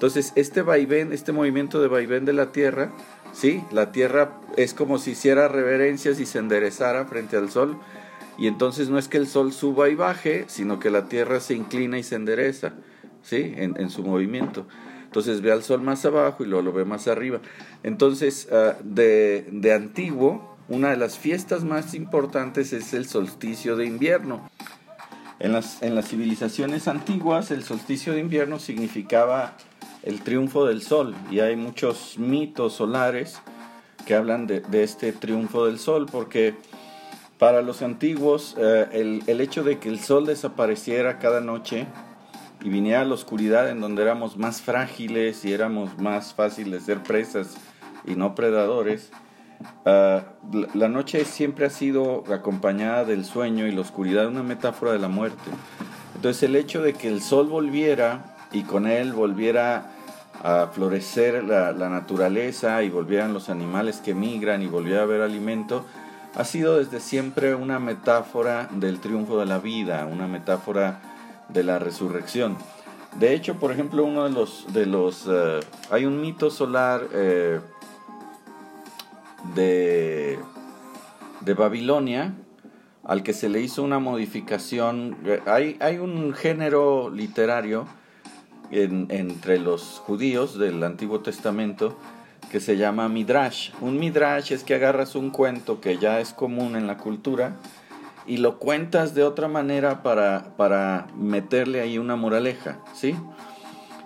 Entonces, 0.00 0.32
este 0.34 0.62
vaivén, 0.62 1.12
este 1.12 1.32
movimiento 1.32 1.80
de 1.82 1.88
vaivén 1.88 2.24
de 2.24 2.32
la 2.32 2.52
Tierra, 2.52 2.90
¿sí? 3.32 3.62
La 3.70 3.92
Tierra 3.92 4.40
es 4.56 4.72
como 4.72 4.98
si 4.98 5.10
hiciera 5.10 5.48
reverencias 5.48 6.20
y 6.20 6.26
se 6.26 6.38
enderezara 6.38 7.04
frente 7.04 7.36
al 7.36 7.50
Sol. 7.50 7.78
Y 8.38 8.46
entonces 8.46 8.88
no 8.88 8.98
es 8.98 9.08
que 9.08 9.18
el 9.18 9.26
Sol 9.26 9.52
suba 9.52 9.90
y 9.90 9.94
baje, 9.94 10.44
sino 10.48 10.80
que 10.80 10.90
la 10.90 11.06
Tierra 11.08 11.40
se 11.40 11.54
inclina 11.54 11.98
y 11.98 12.02
se 12.02 12.14
endereza, 12.14 12.72
¿sí? 13.22 13.52
En, 13.56 13.90
su 13.90 14.02
movimiento. 14.02 14.66
Entonces 15.04 15.42
ve 15.42 15.52
al 15.52 15.62
Sol 15.62 15.82
más 15.82 16.04
abajo 16.06 16.44
y 16.44 16.46
lo 16.46 16.72
ve 16.72 16.86
más 16.86 17.06
arriba. 17.06 17.40
Entonces, 17.82 18.48
ah, 18.50 18.76
de, 18.82 19.46
de 19.52 19.74
antiguo, 19.74 20.56
una 20.68 20.90
de 20.90 20.96
las 20.96 21.18
fiestas 21.18 21.64
más 21.64 21.94
importantes 21.94 22.72
es 22.72 22.94
el 22.94 23.06
solsticio 23.06 23.76
de 23.76 23.84
invierno. 23.84 24.48
En 25.40 25.52
las, 25.52 25.82
en 25.82 25.94
las 25.94 26.06
civilizaciones 26.08 26.86
antiguas 26.86 27.50
el 27.50 27.64
solsticio 27.64 28.12
de 28.12 28.20
invierno 28.20 28.58
significaba 28.58 29.56
el 30.02 30.20
triunfo 30.20 30.66
del 30.66 30.82
sol 30.82 31.14
y 31.30 31.40
hay 31.40 31.56
muchos 31.56 32.18
mitos 32.18 32.74
solares 32.74 33.40
que 34.04 34.14
hablan 34.14 34.46
de, 34.46 34.62
este 34.72 35.12
triunfo 35.12 35.64
del 35.64 35.78
sol 35.78 36.06
porque 36.12 36.54
para 37.38 37.62
los 37.62 37.80
antiguos 37.80 38.54
eh, 38.58 38.88
el, 38.92 39.22
el, 39.26 39.40
hecho 39.40 39.64
de 39.64 39.78
que 39.78 39.88
el 39.88 39.98
sol 39.98 40.26
desapareciera 40.26 41.18
cada 41.18 41.40
noche 41.40 41.86
y 42.62 42.68
viniera 42.68 43.02
la 43.06 43.14
oscuridad 43.14 43.70
en 43.70 43.80
donde 43.80 44.02
éramos 44.02 44.36
más 44.36 44.60
frágiles 44.60 45.46
y 45.46 45.54
éramos 45.54 45.98
más 45.98 46.34
fáciles 46.34 46.86
de 46.86 46.94
ser 46.94 47.02
presas 47.02 47.56
y 48.06 48.14
no 48.14 48.34
predadores, 48.34 49.10
ah, 49.84 50.22
la 50.74 50.88
noche 50.88 51.24
siempre 51.24 51.66
ha 51.66 51.70
sido 51.70 52.24
acompañada 52.32 53.04
del 53.04 53.24
sueño 53.24 53.66
y 53.66 53.72
la 53.72 53.80
oscuridad 53.80 54.26
una 54.26 54.42
metáfora 54.42 54.92
de 54.92 54.98
la 54.98 55.08
muerte. 55.08 55.50
Entonces 56.14 56.42
el 56.44 56.56
hecho 56.56 56.82
de 56.82 56.92
que 56.94 57.08
el 57.08 57.22
sol 57.22 57.48
volviera 57.48 58.36
y 58.52 58.62
con 58.62 58.86
él 58.86 59.12
volviera 59.12 59.92
a 60.42 60.68
florecer 60.72 61.44
la, 61.44 61.72
naturaleza 61.72 62.82
y 62.82 62.88
volvieran 62.88 63.34
los 63.34 63.48
animales 63.50 63.98
que 63.98 64.14
migran 64.14 64.62
y 64.62 64.66
volviera 64.66 65.00
a 65.00 65.04
haber 65.04 65.20
alimento, 65.20 65.84
ha 66.34 66.44
sido 66.44 66.78
desde 66.78 67.00
siempre 67.00 67.54
una 67.54 67.78
metáfora 67.78 68.68
del 68.72 69.00
triunfo 69.00 69.38
de 69.38 69.46
la 69.46 69.58
vida, 69.58 70.06
una 70.06 70.26
metáfora 70.26 71.00
de 71.48 71.62
la 71.62 71.78
resurrección. 71.78 72.56
De 73.18 73.34
hecho, 73.34 73.56
por 73.56 73.72
ejemplo, 73.72 74.04
uno 74.04 74.24
de 74.24 74.30
los, 74.30 74.72
de 74.72 74.86
los 74.86 75.26
eh, 75.28 75.60
hay 75.90 76.06
un 76.06 76.20
mito 76.20 76.50
solar 76.50 77.02
eh, 77.12 77.60
de, 79.54 80.38
de 81.40 81.54
Babilonia 81.54 82.34
al 83.04 83.22
que 83.22 83.32
se 83.32 83.48
le 83.48 83.60
hizo 83.60 83.82
una 83.82 83.98
modificación. 83.98 85.16
Eh, 85.24 85.40
hay, 85.46 85.76
hay 85.80 85.98
un 85.98 86.32
género 86.32 87.10
literario 87.10 87.86
entre 88.72 89.58
los 89.58 90.00
judíos 90.06 90.56
del 90.56 90.84
Antiguo 90.84 91.20
Testamento 91.20 91.96
que 92.52 92.60
se 92.60 92.76
llama 92.76 93.08
Midrash. 93.08 93.70
Un 93.80 93.98
Midrash 93.98 94.52
es 94.52 94.62
que 94.62 94.74
agarras 94.74 95.16
un 95.16 95.30
cuento 95.30 95.80
que 95.80 95.98
ya 95.98 96.20
es 96.20 96.32
común 96.32 96.76
en 96.76 96.86
la 96.86 96.96
cultura 96.96 97.56
y 98.26 98.36
lo 98.36 98.58
cuentas 98.58 99.14
de 99.14 99.24
otra 99.24 99.48
manera 99.48 100.02
para, 100.02 100.54
para 100.56 101.08
meterle 101.16 101.80
ahí 101.80 101.98
una 101.98 102.16
moraleja, 102.16 102.78
¿sí? 102.94 103.16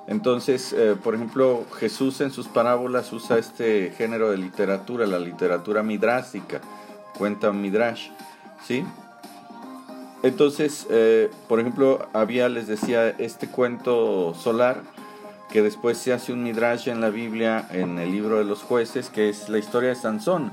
Entonces, 0.06 0.74
eh, 0.76 0.96
por 1.02 1.14
ejemplo, 1.14 1.64
Jesús 1.78 2.20
en 2.20 2.30
sus 2.30 2.46
parábolas 2.48 3.12
usa 3.12 3.38
este 3.38 3.92
género 3.96 4.30
de 4.30 4.36
literatura, 4.36 5.06
la 5.06 5.18
literatura 5.18 5.82
midrásica, 5.82 6.60
cuenta 7.16 7.52
Midrash, 7.52 8.10
¿sí? 8.66 8.84
Entonces, 10.22 10.86
eh, 10.90 11.30
por 11.48 11.60
ejemplo, 11.60 12.08
había, 12.12 12.48
les 12.48 12.66
decía, 12.66 13.08
este 13.08 13.48
cuento 13.48 14.34
solar, 14.34 14.82
que 15.50 15.62
después 15.62 15.98
se 15.98 16.12
hace 16.12 16.32
un 16.32 16.42
Midrash 16.42 16.88
en 16.88 17.00
la 17.00 17.10
Biblia, 17.10 17.66
en 17.70 17.98
el 17.98 18.10
libro 18.10 18.38
de 18.38 18.44
los 18.44 18.62
jueces, 18.62 19.08
que 19.08 19.28
es 19.28 19.48
la 19.48 19.58
historia 19.58 19.90
de 19.90 19.94
Sansón. 19.94 20.52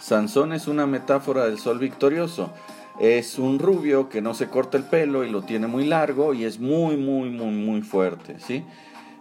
Sansón 0.00 0.52
es 0.52 0.68
una 0.68 0.86
metáfora 0.86 1.44
del 1.44 1.58
sol 1.58 1.78
victorioso 1.78 2.52
es 3.00 3.38
un 3.38 3.58
rubio 3.58 4.08
que 4.08 4.20
no 4.20 4.34
se 4.34 4.48
corta 4.48 4.76
el 4.76 4.84
pelo 4.84 5.24
y 5.24 5.30
lo 5.30 5.42
tiene 5.42 5.66
muy 5.66 5.84
largo 5.84 6.34
y 6.34 6.44
es 6.44 6.58
muy, 6.58 6.96
muy, 6.96 7.30
muy, 7.30 7.52
muy 7.52 7.82
fuerte, 7.82 8.36
¿sí? 8.40 8.64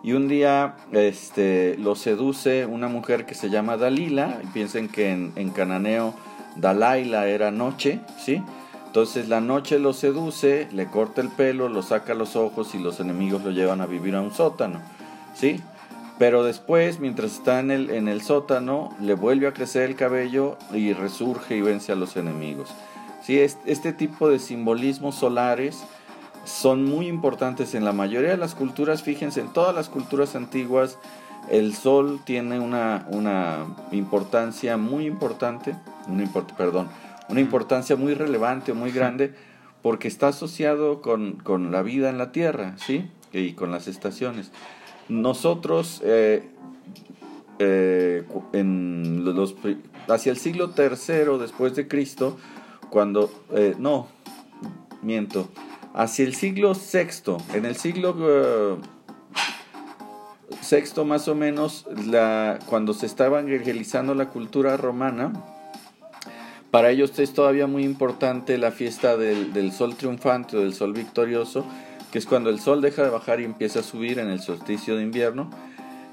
Y 0.03 0.13
un 0.13 0.27
día 0.27 0.75
este, 0.91 1.75
lo 1.77 1.95
seduce 1.95 2.65
una 2.65 2.87
mujer 2.87 3.25
que 3.25 3.35
se 3.35 3.49
llama 3.49 3.77
Dalila, 3.77 4.39
y 4.43 4.47
piensen 4.47 4.89
que 4.89 5.11
en, 5.11 5.33
en 5.35 5.49
cananeo 5.49 6.13
Dalaila 6.55 7.27
era 7.27 7.51
noche, 7.51 7.99
¿sí? 8.17 8.41
Entonces 8.85 9.27
la 9.27 9.41
noche 9.41 9.79
lo 9.79 9.93
seduce, 9.93 10.67
le 10.71 10.87
corta 10.87 11.21
el 11.21 11.29
pelo, 11.29 11.69
lo 11.69 11.83
saca 11.83 12.13
los 12.13 12.35
ojos 12.35 12.73
y 12.73 12.79
los 12.79 12.99
enemigos 12.99 13.43
lo 13.43 13.51
llevan 13.51 13.81
a 13.81 13.85
vivir 13.85 14.15
a 14.15 14.21
un 14.21 14.33
sótano, 14.33 14.81
¿sí? 15.35 15.59
Pero 16.17 16.43
después, 16.43 16.99
mientras 16.99 17.33
está 17.33 17.59
en 17.59 17.69
el, 17.69 17.89
en 17.91 18.07
el 18.07 18.21
sótano, 18.21 18.95
le 18.99 19.13
vuelve 19.13 19.47
a 19.47 19.53
crecer 19.53 19.83
el 19.83 19.95
cabello 19.95 20.57
y 20.73 20.93
resurge 20.93 21.57
y 21.57 21.61
vence 21.61 21.91
a 21.91 21.95
los 21.95 22.17
enemigos. 22.17 22.73
Sí, 23.27 23.41
este 23.41 23.91
tipo 23.91 24.29
de 24.29 24.39
simbolismos 24.39 25.15
solares 25.15 25.83
son 26.45 26.85
muy 26.85 27.09
importantes 27.09 27.75
en 27.75 27.83
la 27.83 27.91
mayoría 27.91 28.29
de 28.29 28.37
las 28.37 28.55
culturas. 28.55 29.03
Fíjense, 29.03 29.41
en 29.41 29.51
todas 29.51 29.75
las 29.75 29.89
culturas 29.89 30.37
antiguas 30.37 30.97
el 31.51 31.75
sol 31.75 32.21
tiene 32.23 32.61
una, 32.61 33.05
una 33.09 33.65
importancia 33.91 34.77
muy 34.77 35.05
importante, 35.05 35.75
una 36.07 36.23
perdón, 36.57 36.87
una 37.27 37.41
importancia 37.41 37.97
muy 37.97 38.13
relevante, 38.13 38.71
muy 38.71 38.91
grande, 38.91 39.33
porque 39.81 40.07
está 40.07 40.29
asociado 40.29 41.01
con, 41.01 41.33
con, 41.33 41.69
la 41.69 41.81
vida 41.81 42.09
en 42.09 42.17
la 42.17 42.31
tierra, 42.31 42.75
¿sí? 42.77 43.11
Y 43.33 43.55
con 43.55 43.71
las 43.71 43.89
estaciones. 43.89 44.53
Nosotros, 45.09 46.01
eh, 46.05 46.47
eh, 47.59 48.23
en 48.53 49.25
los, 49.25 49.53
hacia 50.07 50.31
el 50.31 50.37
siglo 50.37 50.71
III 50.77 51.37
después 51.37 51.75
de 51.75 51.89
Cristo, 51.89 52.37
cuando, 52.89 53.31
eh, 53.51 53.75
no, 53.77 54.07
miento, 55.01 55.49
hacia 55.93 56.25
el 56.25 56.35
siglo 56.35 56.73
VI, 56.73 57.37
en 57.53 57.65
el 57.65 57.75
siglo 57.75 58.13
VI 60.69 60.77
eh, 60.77 61.05
más 61.05 61.27
o 61.27 61.35
menos, 61.35 61.85
la, 62.05 62.59
cuando 62.67 62.93
se 62.93 63.05
estaba 63.05 63.39
evangelizando 63.39 64.13
la 64.15 64.29
cultura 64.29 64.77
romana, 64.77 65.33
para 66.71 66.89
ellos 66.91 67.17
es 67.19 67.33
todavía 67.33 67.65
muy 67.65 67.83
importante 67.83 68.57
la 68.57 68.71
fiesta 68.71 69.17
del, 69.17 69.53
del, 69.53 69.71
sol 69.71 69.95
triunfante 69.95 70.57
o 70.57 70.59
del 70.59 70.73
sol 70.73 70.93
victorioso, 70.93 71.65
que 72.11 72.19
es 72.19 72.25
cuando 72.25 72.49
el 72.49 72.59
sol 72.59 72.81
deja 72.81 73.03
de 73.03 73.09
bajar 73.09 73.39
y 73.39 73.45
empieza 73.45 73.79
a 73.79 73.83
subir 73.83 74.19
en 74.19 74.29
el 74.29 74.39
solsticio 74.39 74.97
de 74.97 75.03
invierno. 75.03 75.49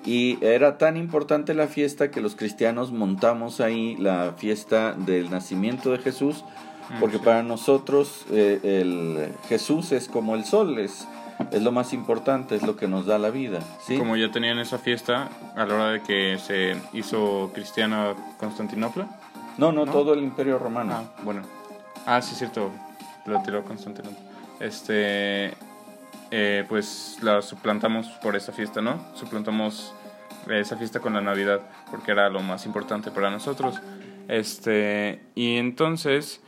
Y 0.05 0.39
era 0.45 0.77
tan 0.77 0.97
importante 0.97 1.55
la 1.55 1.67
fiesta 1.67 2.11
que 2.11 2.21
los 2.21 2.37
cristianos 2.37 2.93
montamos 2.93 3.61
ahí 3.61 3.97
la 3.97 4.35
fiesta 4.37 4.93
del 4.93 5.31
nacimiento 5.31 5.93
de 5.93 5.99
Jesús 5.99 6.45
Mm, 6.91 7.01
porque 7.01 7.19
para 7.19 7.43
nosotros 7.43 8.27
eh, 8.31 8.61
el 8.63 9.33
Jesús 9.49 9.93
es 9.93 10.09
como 10.09 10.35
el 10.35 10.45
sol, 10.45 10.79
es, 10.79 11.09
es 11.51 11.63
lo 11.63 11.73
más 11.73 11.93
importante, 11.93 12.57
es 12.57 12.63
lo 12.63 12.77
que 12.77 12.89
nos 12.89 13.07
da 13.07 13.19
la 13.19 13.31
vida. 13.31 13.61
¿sí? 13.87 13.97
Como 13.99 14.17
ya 14.17 14.31
tenían 14.31 14.59
esa 14.59 14.79
fiesta 14.79 15.29
a 15.57 15.65
la 15.65 15.75
hora 15.75 15.91
de 15.93 16.03
que 16.03 16.39
se 16.39 16.77
hizo 16.93 17.51
cristiana 17.55 18.15
Constantinopla. 18.39 19.09
No, 19.57 19.73
no, 19.73 19.87
todo 19.87 20.15
el 20.15 20.21
imperio 20.21 20.59
romano. 20.59 20.95
Ah, 20.95 21.23
bueno. 21.23 21.43
Ah, 22.07 22.21
sí, 22.21 22.35
cierto, 22.35 22.71
lo 23.25 23.41
tiró 23.43 23.65
Constantinopla. 23.65 24.19
Este, 24.61 25.55
eh, 26.31 26.65
pues 26.69 27.19
la 27.23 27.43
suplantamos 27.43 28.09
por 28.23 28.37
esa 28.37 28.53
fiesta, 28.53 28.81
¿no? 28.81 29.05
Suplantamos 29.15 29.95
esa 30.49 30.77
fiesta 30.77 31.01
con 31.01 31.15
la 31.15 31.21
Navidad, 31.21 31.61
porque 31.91 32.13
era 32.13 32.29
lo 32.29 32.41
más 32.41 32.67
importante 32.67 33.11
para 33.11 33.31
nosotros. 33.31 33.81
Este, 34.29 35.23
y 35.35 35.57
entonces 35.57 36.41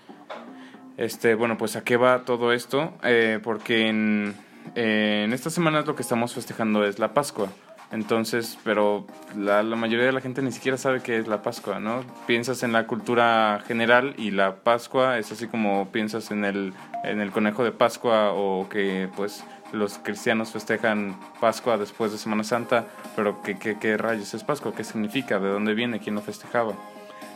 este, 0.96 1.34
bueno, 1.34 1.58
pues 1.58 1.76
a 1.76 1.84
qué 1.84 1.96
va 1.96 2.22
todo 2.24 2.52
esto, 2.52 2.94
eh, 3.02 3.38
porque 3.42 3.88
en, 3.88 4.34
en 4.74 5.32
estas 5.32 5.52
semanas 5.52 5.86
lo 5.86 5.94
que 5.94 6.02
estamos 6.02 6.34
festejando 6.34 6.84
es 6.84 6.98
la 6.98 7.12
Pascua. 7.12 7.48
Entonces, 7.92 8.58
pero 8.64 9.06
la, 9.36 9.62
la, 9.62 9.76
mayoría 9.76 10.06
de 10.06 10.12
la 10.12 10.20
gente 10.20 10.42
ni 10.42 10.50
siquiera 10.50 10.76
sabe 10.76 11.02
qué 11.02 11.18
es 11.18 11.28
la 11.28 11.42
Pascua, 11.42 11.78
¿no? 11.78 12.02
Piensas 12.26 12.64
en 12.64 12.72
la 12.72 12.86
cultura 12.86 13.62
general 13.66 14.14
y 14.18 14.32
la 14.32 14.56
Pascua 14.56 15.18
es 15.18 15.30
así 15.30 15.46
como 15.46 15.88
piensas 15.92 16.32
en 16.32 16.44
el, 16.44 16.72
en 17.04 17.20
el 17.20 17.30
conejo 17.30 17.62
de 17.62 17.70
Pascua 17.70 18.32
o 18.32 18.68
que 18.68 19.08
pues 19.16 19.44
los 19.72 19.98
cristianos 19.98 20.50
festejan 20.50 21.18
Pascua 21.40 21.78
después 21.78 22.12
de 22.12 22.18
Semana 22.18 22.44
Santa, 22.44 22.86
pero 23.14 23.42
¿qué, 23.42 23.56
qué, 23.58 23.96
rayos 23.96 24.34
es 24.34 24.44
Pascua? 24.44 24.74
¿Qué 24.74 24.84
significa? 24.84 25.38
¿De 25.38 25.48
dónde 25.48 25.74
viene? 25.74 26.00
¿Quién 26.00 26.14
lo 26.14 26.20
festejaba? 26.20 26.74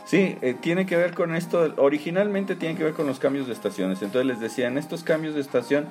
Sí, 0.05 0.37
eh, 0.41 0.55
tiene 0.59 0.85
que 0.85 0.97
ver 0.97 1.13
con 1.13 1.35
esto, 1.35 1.73
originalmente 1.77 2.55
tiene 2.55 2.75
que 2.75 2.83
ver 2.83 2.93
con 2.93 3.07
los 3.07 3.19
cambios 3.19 3.47
de 3.47 3.53
estaciones. 3.53 4.01
Entonces 4.01 4.25
les 4.25 4.39
decía, 4.39 4.67
en 4.67 4.77
estos 4.77 5.03
cambios 5.03 5.35
de 5.35 5.41
estación, 5.41 5.87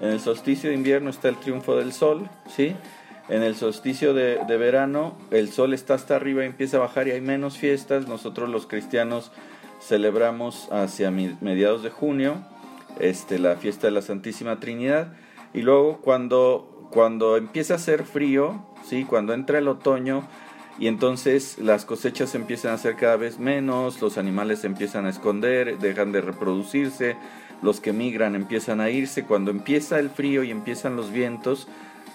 en 0.00 0.08
el 0.08 0.20
solsticio 0.20 0.70
de 0.70 0.76
invierno 0.76 1.10
está 1.10 1.28
el 1.28 1.36
triunfo 1.36 1.76
del 1.76 1.92
sol, 1.92 2.28
¿sí? 2.48 2.74
En 3.28 3.44
el 3.44 3.54
solsticio 3.54 4.12
de, 4.12 4.38
verano, 4.56 5.16
el 5.30 5.52
sol 5.52 5.72
está 5.72 5.94
hasta 5.94 6.16
arriba 6.16 6.42
y 6.42 6.46
empieza 6.46 6.78
a 6.78 6.80
bajar 6.80 7.06
y 7.06 7.12
hay 7.12 7.20
menos 7.20 7.58
fiestas. 7.58 8.08
Nosotros 8.08 8.48
los 8.48 8.66
cristianos 8.66 9.30
celebramos 9.80 10.68
hacia 10.72 11.12
mediados 11.12 11.84
de 11.84 11.90
junio 11.90 12.38
este, 12.98 13.38
la 13.38 13.54
fiesta 13.54 13.86
de 13.86 13.92
la 13.92 14.02
Santísima 14.02 14.58
Trinidad. 14.58 15.12
Y 15.52 15.62
luego 15.62 15.98
cuando, 16.00 16.88
cuando 16.90 17.36
empieza 17.36 17.74
a 17.74 17.76
hacer 17.76 18.04
frío, 18.04 18.64
¿sí? 18.84 19.04
cuando 19.04 19.34
entra 19.34 19.58
el 19.58 19.68
otoño, 19.68 20.26
y 20.78 20.86
entonces 20.86 21.58
las 21.58 21.84
cosechas 21.84 22.34
empiezan 22.34 22.72
a 22.72 22.78
ser 22.78 22.96
cada 22.96 23.16
vez 23.16 23.38
menos, 23.38 24.00
los 24.00 24.16
animales 24.16 24.64
empiezan 24.64 25.04
a 25.04 25.10
esconder, 25.10 25.78
dejan 25.78 26.10
de 26.10 26.22
reproducirse, 26.22 27.16
los 27.60 27.80
que 27.80 27.92
migran 27.92 28.34
empiezan 28.34 28.80
a 28.80 28.88
irse, 28.88 29.24
cuando 29.24 29.50
empieza 29.50 29.98
el 29.98 30.08
frío 30.08 30.42
y 30.42 30.50
empiezan 30.50 30.96
los 30.96 31.10
vientos 31.10 31.68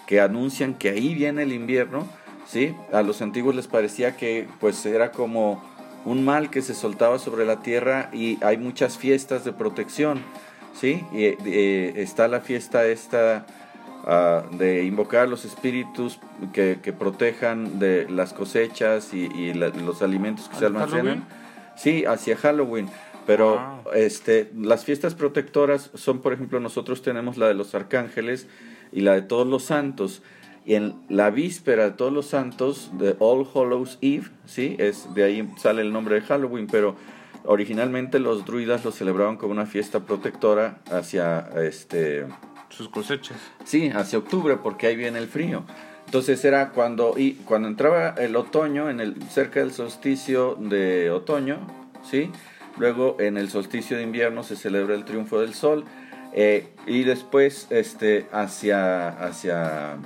que 0.08 0.20
anuncian 0.20 0.74
que 0.74 0.90
ahí 0.90 1.14
viene 1.14 1.44
el 1.44 1.54
invierno, 1.54 2.08
¿sí? 2.48 2.76
A 2.92 3.04
los 3.04 3.22
antiguos 3.22 3.56
les 3.56 3.68
parecía 3.68 4.18
que 4.18 4.48
pues 4.60 4.84
era 4.86 5.12
como 5.12 5.64
un 6.04 6.24
mal 6.24 6.50
que 6.50 6.62
se 6.62 6.74
soltaba 6.74 7.20
sobre 7.20 7.46
la 7.46 7.62
tierra 7.62 8.10
y 8.14 8.44
hay 8.44 8.58
muchas 8.58 8.98
fiestas 8.98 9.44
de 9.44 9.54
protección, 9.54 10.22
¿sí? 10.80 11.04
Y, 11.12 11.26
eh, 11.26 11.94
está 11.98 12.28
la 12.28 12.42
fiesta 12.42 12.86
esta 12.86 13.46
de 14.52 14.84
invocar 14.84 15.22
a 15.22 15.26
los 15.26 15.46
espíritus 15.46 16.20
que, 16.54 16.78
protejan 16.98 17.80
de 17.80 18.08
las 18.08 18.34
cosechas 18.34 19.14
y, 19.14 19.54
los 19.54 20.02
alimentos 20.02 20.48
que 20.48 20.58
se 20.58 20.66
almacenan. 20.68 21.26
Sí, 21.76 22.06
hacia 22.06 22.38
Halloween. 22.38 22.88
Pero 23.26 23.82
este, 23.96 24.52
las 24.56 24.86
fiestas 24.86 25.16
protectoras 25.16 25.90
son, 25.96 26.20
por 26.22 26.34
ejemplo, 26.34 26.60
nosotros 26.60 27.02
tenemos 27.02 27.38
la 27.38 27.48
de 27.48 27.56
los 27.56 27.74
arcángeles 27.74 28.48
y 28.92 29.02
la 29.02 29.14
de 29.14 29.24
Todos 29.24 29.48
los 29.48 29.64
Santos. 29.64 30.22
Y 30.66 30.76
en 30.76 30.96
la 31.10 31.32
víspera 31.32 31.86
de 31.86 31.92
Todos 31.92 32.14
los 32.14 32.28
Santos, 32.28 32.92
de 32.94 33.16
All 33.20 33.48
Hallows 33.54 33.98
Eve, 34.02 34.28
¿sí? 34.46 34.76
Es, 34.78 35.14
de 35.16 35.24
ahí 35.24 35.50
sale 35.58 35.82
el 35.82 35.92
nombre 35.92 36.16
de 36.16 36.22
Halloween, 36.22 36.68
pero 36.68 36.96
originalmente 37.48 38.20
los 38.20 38.46
druidas 38.46 38.86
lo 38.86 38.92
celebraban 38.92 39.38
como 39.38 39.52
una 39.52 39.66
fiesta 39.66 40.02
protectora 40.02 40.80
hacia 40.92 41.50
este 41.56 42.26
sus 42.70 42.90
cosechas. 42.90 43.38
Sí, 43.64 43.90
hacia 43.90 44.20
octubre, 44.20 44.58
porque 44.58 44.88
ahí 44.88 44.96
viene 44.96 45.20
el 45.20 45.28
frío. 45.28 45.64
Entonces 46.06 46.44
era 46.46 46.70
cuando, 46.70 47.16
y 47.18 47.34
cuando 47.46 47.68
entraba 47.68 48.10
el 48.18 48.36
otoño, 48.36 48.90
en 48.90 49.00
el, 49.00 49.22
cerca 49.24 49.60
del 49.60 49.72
solsticio 49.72 50.56
de 50.60 51.10
otoño, 51.10 51.60
¿sí? 52.04 52.32
Luego 52.78 53.18
en 53.20 53.38
el 53.38 53.50
solsticio 53.50 53.98
de 53.98 54.04
invierno 54.04 54.44
se 54.44 54.56
celebra 54.56 54.96
el 54.96 55.06
triunfo 55.06 55.40
del 55.40 55.54
sol. 55.54 55.86
Eh, 56.34 56.68
y 56.86 57.04
después 57.04 57.68
este, 57.70 58.28
hacia, 58.34 59.08
hacia 59.08 59.98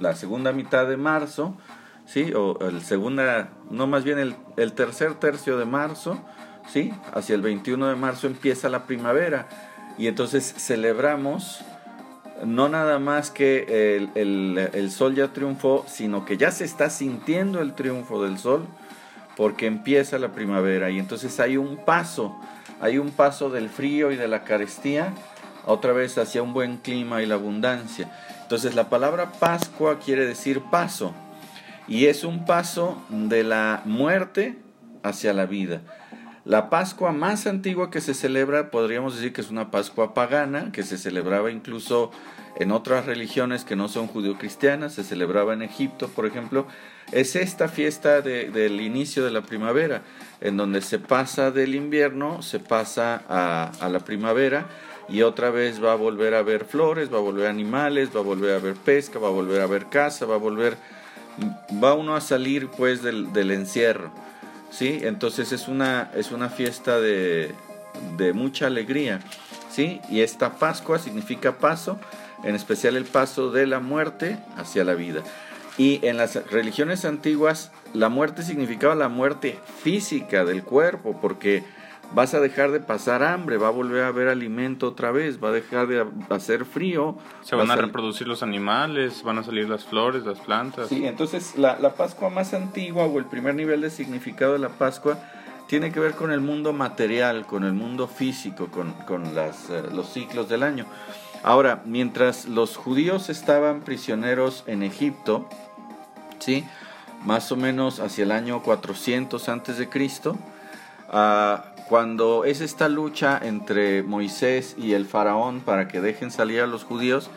la 0.00 0.16
segunda 0.16 0.52
mitad 0.52 0.88
de 0.88 0.96
marzo, 0.96 1.56
¿sí? 2.04 2.32
o 2.34 2.58
el 2.68 2.82
segunda, 2.82 3.50
no 3.70 3.86
más 3.86 4.02
bien 4.02 4.18
el, 4.18 4.34
el 4.56 4.72
tercer 4.72 5.14
tercio 5.14 5.56
de 5.56 5.66
marzo, 5.66 6.18
¿sí? 6.72 6.92
hacia 7.14 7.34
el 7.34 7.42
21 7.42 7.88
de 7.88 7.96
marzo 7.96 8.26
empieza 8.26 8.68
la 8.68 8.84
primavera. 8.84 9.48
Y 9.96 10.06
entonces 10.06 10.54
celebramos 10.56 11.64
no 12.44 12.68
nada 12.68 12.98
más 12.98 13.30
que 13.30 13.96
el, 14.14 14.90
sol 14.90 15.14
ya 15.14 15.28
triunfó, 15.28 15.84
sino 15.88 16.24
que 16.24 16.36
ya 16.36 16.50
se 16.50 16.64
está 16.64 16.90
sintiendo 16.90 17.60
el 17.60 17.74
triunfo 17.74 18.22
del 18.22 18.38
sol 18.38 18.66
porque 19.36 19.66
empieza 19.66 20.18
la 20.18 20.32
primavera 20.32 20.90
y 20.90 20.98
entonces 20.98 21.38
hay 21.38 21.56
un 21.56 21.76
paso, 21.84 22.36
hay 22.80 22.98
un 22.98 23.10
paso 23.10 23.50
del 23.50 23.68
frío 23.68 24.10
y 24.10 24.16
de 24.16 24.28
la 24.28 24.44
carestía 24.44 25.12
otra 25.64 25.92
vez 25.92 26.18
hacia 26.18 26.42
un 26.42 26.52
buen 26.52 26.78
clima 26.78 27.22
y 27.22 27.26
la 27.26 27.34
abundancia. 27.34 28.10
Entonces 28.42 28.74
la 28.74 28.88
palabra 28.88 29.32
Pascua 29.32 29.98
quiere 29.98 30.26
decir 30.26 30.62
paso 30.70 31.12
y 31.86 32.06
es 32.06 32.24
un 32.24 32.44
paso 32.44 33.02
de 33.08 33.44
la 33.44 33.82
muerte 33.84 34.56
hacia 35.02 35.32
la 35.32 35.46
vida. 35.46 35.82
La 36.48 36.70
Pascua 36.70 37.12
más 37.12 37.46
antigua 37.46 37.90
que 37.90 38.00
se 38.00 38.14
celebra, 38.14 38.70
podríamos 38.70 39.14
decir 39.14 39.34
que 39.34 39.42
es 39.42 39.50
una 39.50 39.70
Pascua 39.70 40.14
pagana, 40.14 40.72
que 40.72 40.82
se 40.82 40.96
celebraba 40.96 41.50
incluso 41.50 42.10
en 42.56 42.72
otras 42.72 43.04
religiones 43.04 43.64
que 43.64 43.76
no 43.76 43.86
son 43.86 44.06
judio-cristianas, 44.06 44.94
se 44.94 45.04
celebraba 45.04 45.52
en 45.52 45.60
Egipto, 45.60 46.08
por 46.08 46.24
ejemplo, 46.24 46.66
es 47.12 47.36
esta 47.36 47.68
fiesta 47.68 48.22
del 48.22 48.80
inicio 48.80 49.26
de 49.26 49.30
la 49.30 49.42
primavera, 49.42 50.00
en 50.40 50.56
donde 50.56 50.80
se 50.80 50.98
pasa 50.98 51.50
del 51.50 51.74
invierno, 51.74 52.40
se 52.40 52.60
pasa 52.60 53.22
a, 53.28 53.88
la 53.90 53.98
primavera, 54.00 54.68
y 55.06 55.20
otra 55.20 55.50
vez 55.50 55.84
va 55.84 55.92
a 55.92 55.96
volver 55.96 56.32
a 56.32 56.40
ver 56.40 56.64
flores, 56.64 57.12
va 57.12 57.18
a 57.18 57.20
volver 57.20 57.48
animales, 57.48 58.08
va 58.16 58.20
a 58.20 58.24
volver 58.24 58.54
a 58.54 58.58
ver 58.58 58.74
pesca, 58.74 59.18
va 59.18 59.28
a 59.28 59.32
volver 59.32 59.60
a 59.60 59.66
ver 59.66 59.90
casa, 59.90 60.24
va 60.24 60.36
a 60.36 60.38
volver, 60.38 60.78
va 61.84 61.92
uno 61.92 62.16
a 62.16 62.22
salir 62.22 62.68
pues 62.68 63.02
del 63.02 63.50
encierro. 63.50 64.10
¿Sí? 64.70 65.00
Entonces 65.02 65.52
es 65.52 65.68
una, 65.68 66.10
es 66.14 66.30
una 66.30 66.48
fiesta 66.48 67.00
de, 67.00 67.54
de 68.16 68.32
mucha 68.32 68.66
alegría, 68.66 69.20
¿sí? 69.70 70.00
Y 70.08 70.20
esta 70.20 70.54
Pascua 70.58 70.98
significa 70.98 71.58
paso, 71.58 71.98
en 72.44 72.54
especial 72.54 72.96
el 72.96 73.04
paso 73.04 73.50
de 73.50 73.66
la 73.66 73.80
muerte 73.80 74.38
hacia 74.56 74.84
la 74.84 74.94
vida. 74.94 75.22
Y 75.76 76.00
en 76.06 76.16
las 76.16 76.34
religiones 76.50 77.04
antiguas 77.04 77.70
la 77.94 78.08
muerte 78.08 78.42
significaba 78.42 78.94
la 78.94 79.08
muerte 79.08 79.58
física 79.82 80.44
del 80.44 80.62
cuerpo, 80.62 81.18
porque 81.20 81.64
vas 82.14 82.34
a 82.34 82.40
dejar 82.40 82.70
de 82.70 82.80
pasar 82.80 83.22
hambre, 83.22 83.58
va 83.58 83.68
a 83.68 83.70
volver 83.70 84.04
a 84.04 84.08
haber 84.08 84.28
alimento 84.28 84.88
otra 84.88 85.10
vez, 85.10 85.42
va 85.42 85.48
a 85.48 85.52
dejar 85.52 85.86
de 85.86 86.06
hacer 86.30 86.64
frío. 86.64 87.18
Se 87.42 87.54
van 87.56 87.70
a, 87.70 87.76
reproducir 87.76 88.26
los 88.26 88.42
animales, 88.42 89.22
van 89.22 89.38
a 89.38 89.44
salir 89.44 89.68
las 89.68 89.84
flores, 89.84 90.24
las 90.24 90.40
plantas. 90.40 90.88
Sí, 90.88 91.06
entonces 91.06 91.56
la, 91.56 91.78
la, 91.78 91.94
Pascua 91.94 92.30
más 92.30 92.54
antigua 92.54 93.04
o 93.04 93.18
el 93.18 93.26
primer 93.26 93.54
nivel 93.54 93.80
de 93.80 93.90
significado 93.90 94.54
de 94.54 94.58
la 94.58 94.70
Pascua 94.70 95.18
tiene 95.66 95.92
que 95.92 96.00
ver 96.00 96.12
con 96.14 96.32
el 96.32 96.40
mundo 96.40 96.72
material, 96.72 97.44
con 97.46 97.64
el 97.64 97.74
mundo 97.74 98.08
físico, 98.08 98.68
con, 98.68 98.92
con 99.06 99.34
las, 99.34 99.68
eh, 99.68 99.82
los 99.92 100.12
ciclos 100.12 100.48
del 100.48 100.62
año. 100.62 100.86
Ahora, 101.42 101.82
mientras 101.84 102.46
los 102.46 102.76
judíos 102.76 103.28
estaban 103.28 103.82
prisioneros 103.82 104.64
en 104.66 104.82
Egipto, 104.82 105.48
¿sí? 106.38 106.64
más 107.24 107.52
o 107.52 107.56
menos 107.56 108.00
hacia 108.00 108.24
el 108.24 108.32
año 108.32 108.62
400 108.62 109.48
antes 109.48 109.76
de 109.78 109.88
Cristo, 109.88 110.36
cuando 111.10 112.44
es 112.44 112.60
esta 112.60 112.88
lucha 112.88 113.40
entre 113.42 114.02
Moisés 114.02 114.76
y 114.78 114.92
el 114.92 115.06
faraón 115.06 115.60
para 115.60 115.88
que 115.88 116.00
dejen 116.00 116.30
salir 116.30 116.60
a 116.60 116.66
los 116.66 116.84
judíos, 116.84 117.30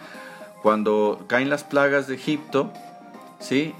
cuando 0.61 1.23
caen 1.27 1.49
las 1.49 1.63
plagas 1.63 2.07
de 2.07 2.15
Egipto, 2.15 2.71
¿sí? 3.39 3.73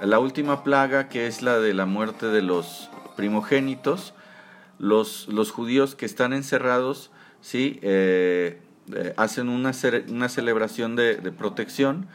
la 0.00 0.18
última 0.18 0.64
plaga 0.64 1.08
que 1.08 1.26
es 1.26 1.42
la 1.42 1.58
de 1.58 1.74
la 1.74 1.86
muerte 1.86 2.26
de 2.26 2.42
los 2.42 2.90
primogénitos, 3.16 4.14
los, 4.78 5.28
los 5.28 5.50
judíos 5.50 5.94
que 5.94 6.06
están 6.06 6.32
encerrados, 6.32 7.10
¿sí? 7.40 7.78
Eh, 7.82 8.60
eh, 8.94 9.14
hacen 9.16 9.48
una, 9.48 9.72
una 10.08 10.28
celebración 10.28 10.96
de 10.96 11.32
protección 11.32 12.08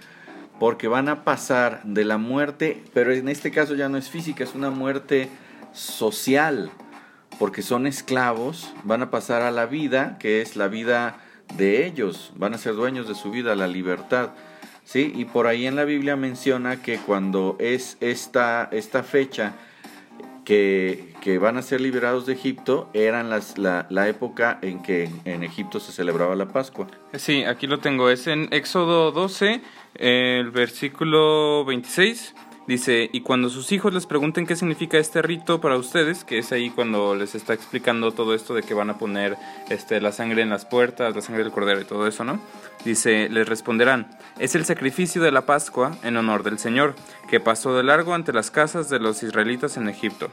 porque 0.60 0.88
van 0.88 1.08
a 1.08 1.24
pasar 1.24 1.82
de 1.84 2.04
la 2.04 2.18
muerte, 2.18 2.84
pero 2.94 3.14
en 3.14 3.30
este 3.30 3.52
caso 3.52 3.76
ya 3.76 3.90
no 3.90 3.98
es 3.98 4.10
física, 4.10 4.44
es 4.44 4.56
una 4.56 4.70
muerte 4.70 5.30
social 5.72 6.72
porque 7.40 7.62
son 7.62 7.88
esclavos, 7.88 8.74
van 8.84 9.02
a 9.02 9.12
pasar 9.12 9.42
a 9.42 9.52
la 9.52 9.66
vida, 9.66 10.18
que 10.20 10.42
es 10.42 10.56
la 10.56 10.68
vida 10.68 11.18
de 11.56 11.86
ellos, 11.86 12.32
van 12.36 12.54
a 12.54 12.58
ser 12.58 12.74
dueños 12.74 13.08
de 13.08 13.16
su 13.16 13.32
vida, 13.32 13.56
la 13.56 13.68
libertad. 13.68 14.32
¿sí? 14.84 15.12
Y 15.16 15.26
por 15.26 15.48
ahí 15.48 15.68
en 15.68 15.76
la 15.76 15.86
Biblia 15.86 16.16
menciona 16.16 16.82
que 16.82 16.98
cuando 16.98 17.56
es 17.60 17.98
esta, 18.00 18.70
esta 18.72 19.04
fecha 19.04 19.54
que, 20.46 21.14
que, 21.22 21.40
van 21.40 21.58
a 21.58 21.62
ser 21.62 21.82
liberados 21.82 22.26
de 22.26 22.34
Egipto, 22.34 22.90
eran 22.94 23.30
las, 23.30 23.58
la, 23.58 23.86
la 23.90 24.08
época 24.08 24.60
en 24.62 24.82
que 24.82 25.10
en 25.26 25.44
Egipto 25.44 25.82
se 25.82 25.92
celebraba 25.92 26.36
la 26.38 26.48
Pascua. 26.48 26.88
Sí, 27.14 27.44
aquí 27.44 27.68
lo 27.68 27.80
tengo, 27.80 28.10
es 28.10 28.28
en 28.28 28.48
Éxodo 28.52 29.12
12, 29.12 29.62
el 29.96 30.52
versículo 30.52 31.66
26. 31.66 32.34
Dice, 32.68 33.10
y 33.14 33.22
cuando 33.22 33.50
sus 33.50 33.72
hijos 33.72 33.94
les 33.94 34.06
pregunten 34.06 34.46
qué 34.46 34.58
significa 34.58 34.98
este 34.98 35.22
rito 35.22 35.62
para 35.62 35.78
ustedes, 35.78 36.26
que 36.26 36.40
es 36.40 36.52
ahí 36.52 36.70
cuando 36.70 37.16
les 37.16 37.34
está 37.34 37.54
explicando 37.54 38.12
todo 38.12 38.36
esto 38.36 38.54
de 38.54 38.62
que 38.62 38.74
van 38.74 38.90
a 38.90 38.98
poner 38.98 39.38
este, 39.70 40.02
la 40.02 40.12
sangre 40.12 40.42
en 40.42 40.50
las 40.50 40.66
puertas, 40.66 41.16
la 41.16 41.22
sangre 41.22 41.46
del 41.46 41.54
cordero 41.54 41.80
y 41.80 41.86
todo 41.86 42.08
eso, 42.08 42.26
¿no? 42.26 42.42
Dice, 42.84 43.30
les 43.30 43.48
responderán, 43.48 44.08
es 44.38 44.54
el 44.54 44.66
sacrificio 44.66 45.22
de 45.22 45.32
la 45.32 45.46
Pascua 45.46 45.96
en 46.04 46.18
honor 46.18 46.44
del 46.44 46.60
Señor, 46.60 46.94
que 47.30 47.40
pasó 47.40 47.74
de 47.74 47.84
largo 47.84 48.14
ante 48.14 48.34
las 48.34 48.52
casas 48.52 48.90
de 48.90 49.00
los 49.00 49.24
israelitas 49.24 49.78
en 49.78 49.88
Egipto. 49.88 50.30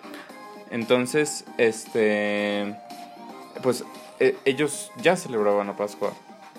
Entonces, 0.73 1.44
este, 1.57 2.75
pues 3.62 3.85
e, 4.18 4.37
ellos 4.44 4.90
ya 5.01 5.14
celebraban 5.14 5.68
la 5.68 5.77
Pascua. 5.77 6.12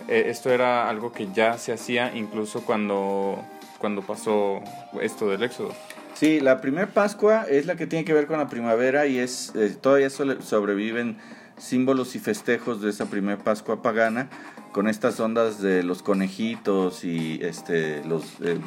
E, 0.08 0.30
esto 0.30 0.52
era 0.52 0.90
algo 0.90 1.12
que 1.12 1.28
ya 1.34 1.58
se 1.58 1.74
hacía 1.74 2.16
incluso 2.16 2.62
cuando 2.62 3.44
cuando 3.78 4.02
pasó 4.02 4.62
esto 5.02 5.30
del 5.30 5.44
éxodo. 5.44 5.74
Sí, 6.14 6.40
la 6.40 6.62
primera 6.62 6.88
Pascua 6.88 7.44
es 7.44 7.66
la 7.66 7.76
que 7.76 7.88
tiene 7.88 8.06
que 8.06 8.14
ver 8.14 8.28
con 8.28 8.38
la 8.38 8.48
primavera 8.48 9.06
y 9.06 9.20
es 9.20 9.52
eh, 9.56 9.76
todavía 9.80 10.10
sobreviven 10.10 11.18
símbolos 11.58 12.16
y 12.16 12.20
festejos 12.20 12.82
de 12.82 12.90
esa 12.90 13.08
primera 13.08 13.44
Pascua 13.44 13.82
pagana 13.82 14.30
con 14.72 14.88
estas 14.88 15.20
ondas 15.20 15.62
de 15.62 15.84
los 15.84 16.04
conejitos 16.04 17.04
y 17.04 17.40
este 17.42 18.04
los 18.06 18.24
eh, 18.42 18.60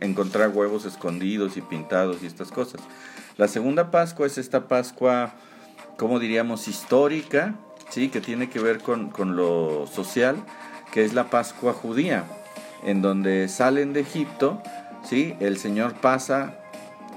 encontrar 0.00 0.50
huevos 0.50 0.84
escondidos 0.84 1.56
y 1.56 1.62
pintados 1.62 2.22
y 2.22 2.26
estas 2.26 2.50
cosas. 2.50 2.80
La 3.38 3.48
segunda 3.48 3.90
Pascua 3.90 4.26
es 4.26 4.36
esta 4.36 4.68
Pascua, 4.68 5.32
como 5.96 6.18
diríamos, 6.18 6.68
histórica, 6.68 7.54
sí, 7.88 8.08
que 8.08 8.20
tiene 8.20 8.50
que 8.50 8.60
ver 8.60 8.80
con, 8.80 9.08
con 9.08 9.36
lo 9.36 9.86
social, 9.86 10.36
que 10.92 11.04
es 11.04 11.14
la 11.14 11.30
Pascua 11.30 11.72
judía 11.72 12.24
en 12.82 13.02
donde 13.02 13.48
salen 13.48 13.92
de 13.92 14.00
Egipto, 14.00 14.62
¿sí? 15.04 15.34
El 15.40 15.58
Señor 15.58 15.94
pasa 15.94 16.54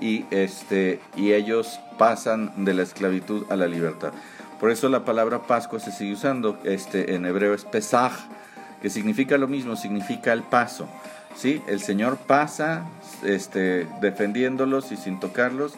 y, 0.01 0.25
este, 0.31 0.99
y 1.15 1.33
ellos 1.33 1.79
pasan 1.97 2.65
de 2.65 2.73
la 2.73 2.83
esclavitud 2.83 3.45
a 3.49 3.55
la 3.55 3.67
libertad. 3.67 4.11
Por 4.59 4.71
eso 4.71 4.89
la 4.89 5.05
palabra 5.05 5.43
Pascua 5.43 5.79
se 5.79 5.91
sigue 5.91 6.13
usando, 6.13 6.57
este, 6.63 7.15
en 7.15 7.25
hebreo 7.25 7.53
es 7.53 7.65
Pesaj, 7.65 8.13
que 8.81 8.89
significa 8.89 9.37
lo 9.37 9.47
mismo, 9.47 9.75
significa 9.75 10.33
el 10.33 10.43
paso. 10.43 10.87
¿sí? 11.35 11.61
El 11.67 11.81
Señor 11.81 12.17
pasa 12.17 12.85
este, 13.23 13.87
defendiéndolos 14.01 14.91
y 14.91 14.97
sin 14.97 15.19
tocarlos, 15.19 15.73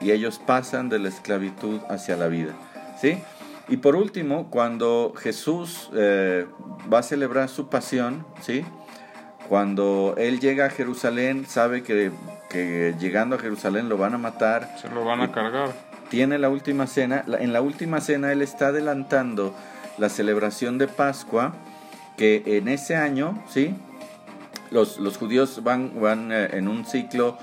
y 0.00 0.12
ellos 0.12 0.40
pasan 0.44 0.88
de 0.88 0.98
la 0.98 1.08
esclavitud 1.08 1.80
hacia 1.88 2.16
la 2.16 2.28
vida. 2.28 2.52
¿sí? 3.00 3.18
Y 3.68 3.76
por 3.76 3.96
último, 3.96 4.50
cuando 4.50 5.12
Jesús 5.16 5.90
eh, 5.94 6.46
va 6.92 6.98
a 6.98 7.02
celebrar 7.02 7.48
su 7.48 7.68
pasión, 7.68 8.26
¿sí? 8.40 8.64
Cuando 9.50 10.14
él 10.16 10.38
llega 10.38 10.66
a 10.66 10.70
Jerusalén, 10.70 11.44
sabe 11.44 11.82
que, 11.82 12.12
llegando 13.00 13.34
a 13.34 13.38
Jerusalén 13.40 13.88
lo 13.88 13.98
van 13.98 14.14
a 14.14 14.18
matar. 14.18 14.76
Se 14.80 14.88
lo 14.88 15.04
van 15.04 15.22
a 15.22 15.32
cargar. 15.32 15.72
Tiene 16.08 16.38
la 16.38 16.48
última 16.48 16.86
cena. 16.86 17.24
En 17.26 17.52
la 17.52 17.60
última 17.60 18.00
cena 18.00 18.30
él 18.30 18.42
está 18.42 18.68
adelantando 18.68 19.52
la 19.98 20.08
celebración 20.08 20.78
de 20.78 20.86
Pascua, 20.86 21.52
que 22.16 22.44
en 22.46 22.68
ese 22.68 22.94
año, 22.94 23.42
¿sí? 23.48 23.74
los, 24.70 25.00
los 25.00 25.16
judíos 25.16 25.64
van, 25.64 26.00
van 26.00 26.30
eh, 26.30 26.50
en 26.52 26.68
un 26.68 26.84
ciclo 26.86 27.36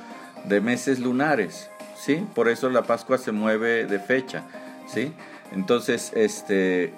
de 0.46 0.62
meses 0.62 1.00
lunares, 1.00 1.70
¿sí? 1.98 2.26
Por 2.34 2.48
eso 2.48 2.70
la 2.70 2.84
Pascua 2.84 3.18
se 3.18 3.34
mueve 3.34 3.86
de 3.86 4.00
fecha, 4.00 4.44
¿sí? 4.88 5.12
Entonces, 5.52 6.14
este, 6.16 6.94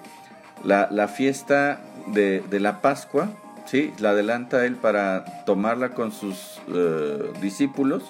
la, 0.62 0.86
la 0.92 1.08
fiesta 1.08 1.80
de, 2.06 2.44
de, 2.48 2.60
la 2.60 2.80
Pascua, 2.80 3.28
¿sí? 3.70 3.92
La 4.00 4.10
adelanta 4.10 4.66
él 4.66 4.74
para 4.74 5.44
tomarla 5.46 5.90
con 5.90 6.10
sus 6.10 6.60
eh, 6.74 7.30
discípulos, 7.40 8.02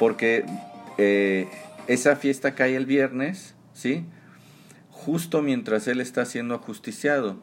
porque 0.00 0.44
eh, 0.98 1.48
esa 1.86 2.16
fiesta 2.16 2.56
cae 2.56 2.74
el 2.74 2.84
viernes, 2.84 3.54
¿sí? 3.72 4.04
Justo 4.90 5.42
mientras 5.42 5.86
él 5.86 6.00
está 6.00 6.24
siendo 6.24 6.56
ajusticiado. 6.56 7.36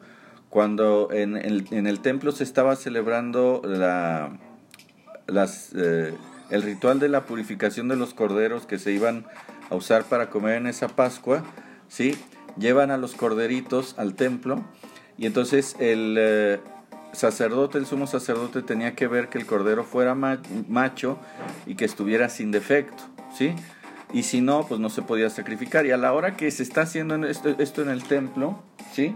Cuando 0.50 1.08
en 1.10 1.36
el, 1.38 2.00
templo 2.00 2.32
se 2.32 2.44
estaba 2.44 2.76
celebrando 2.76 3.62
la, 3.64 4.38
eh, 5.74 6.12
el 6.50 6.62
ritual 6.62 7.00
de 7.00 7.08
la 7.08 7.24
purificación 7.24 7.88
de 7.88 7.96
los 7.96 8.12
corderos 8.12 8.66
que 8.66 8.78
se 8.78 8.92
iban 8.92 9.24
a 9.70 9.74
usar 9.76 10.04
para 10.04 10.28
comer 10.28 10.56
en 10.56 10.66
esa 10.66 10.88
Pascua, 10.88 11.42
¿sí? 11.88 12.14
Llevan 12.58 12.90
a 12.90 12.98
los 12.98 13.14
corderitos 13.14 13.94
al 13.96 14.14
templo 14.14 14.62
y 15.16 15.24
entonces 15.24 15.74
el 15.78 16.60
sacerdote, 17.12 17.78
el 17.78 17.86
sumo 17.86 18.06
sacerdote 18.06 18.62
tenía 18.62 18.94
que 18.94 19.06
ver 19.06 19.28
que 19.28 19.38
el 19.38 19.46
cordero 19.46 19.84
fuera 19.84 20.14
macho 20.14 21.18
y 21.66 21.74
que 21.74 21.84
estuviera 21.84 22.28
sin 22.28 22.50
defecto, 22.50 23.02
¿sí? 23.34 23.54
Y 24.12 24.24
si 24.24 24.40
no, 24.40 24.66
pues 24.66 24.80
no 24.80 24.90
se 24.90 25.02
podía 25.02 25.30
sacrificar. 25.30 25.86
Y 25.86 25.90
a 25.90 25.96
la 25.96 26.12
hora 26.12 26.36
que 26.36 26.50
se 26.50 26.62
está 26.62 26.82
haciendo 26.82 27.14
esto, 27.26 27.54
esto 27.58 27.82
en 27.82 27.88
el 27.88 28.04
templo, 28.04 28.62
¿sí? 28.92 29.14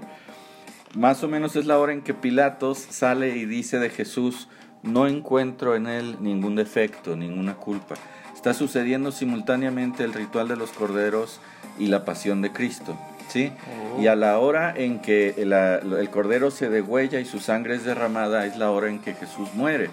Más 0.94 1.22
o 1.22 1.28
menos 1.28 1.56
es 1.56 1.66
la 1.66 1.78
hora 1.78 1.92
en 1.92 2.02
que 2.02 2.14
Pilatos 2.14 2.78
sale 2.78 3.36
y 3.36 3.44
dice 3.44 3.78
de 3.78 3.90
Jesús, 3.90 4.48
no 4.82 5.06
encuentro 5.06 5.74
en 5.74 5.86
él 5.86 6.16
ningún 6.20 6.56
defecto, 6.56 7.16
ninguna 7.16 7.56
culpa. 7.56 7.96
Está 8.34 8.54
sucediendo 8.54 9.12
simultáneamente 9.12 10.04
el 10.04 10.14
ritual 10.14 10.48
de 10.48 10.56
los 10.56 10.70
corderos 10.70 11.40
y 11.78 11.88
la 11.88 12.04
pasión 12.04 12.40
de 12.40 12.52
Cristo. 12.52 12.96
¿Sí? 13.28 13.52
Oh. 13.96 14.02
Y 14.02 14.06
a 14.06 14.16
la 14.16 14.38
hora 14.38 14.74
en 14.76 15.00
que 15.00 15.34
el, 15.36 15.52
el, 15.52 16.10
cordero 16.10 16.50
se 16.50 16.68
degüella 16.68 17.20
y 17.20 17.24
su 17.24 17.38
sangre 17.38 17.76
es 17.76 17.84
derramada, 17.84 18.46
es 18.46 18.56
la 18.56 18.70
hora 18.70 18.88
en 18.88 19.00
que 19.00 19.14
Jesús 19.14 19.48
muere. 19.54 19.90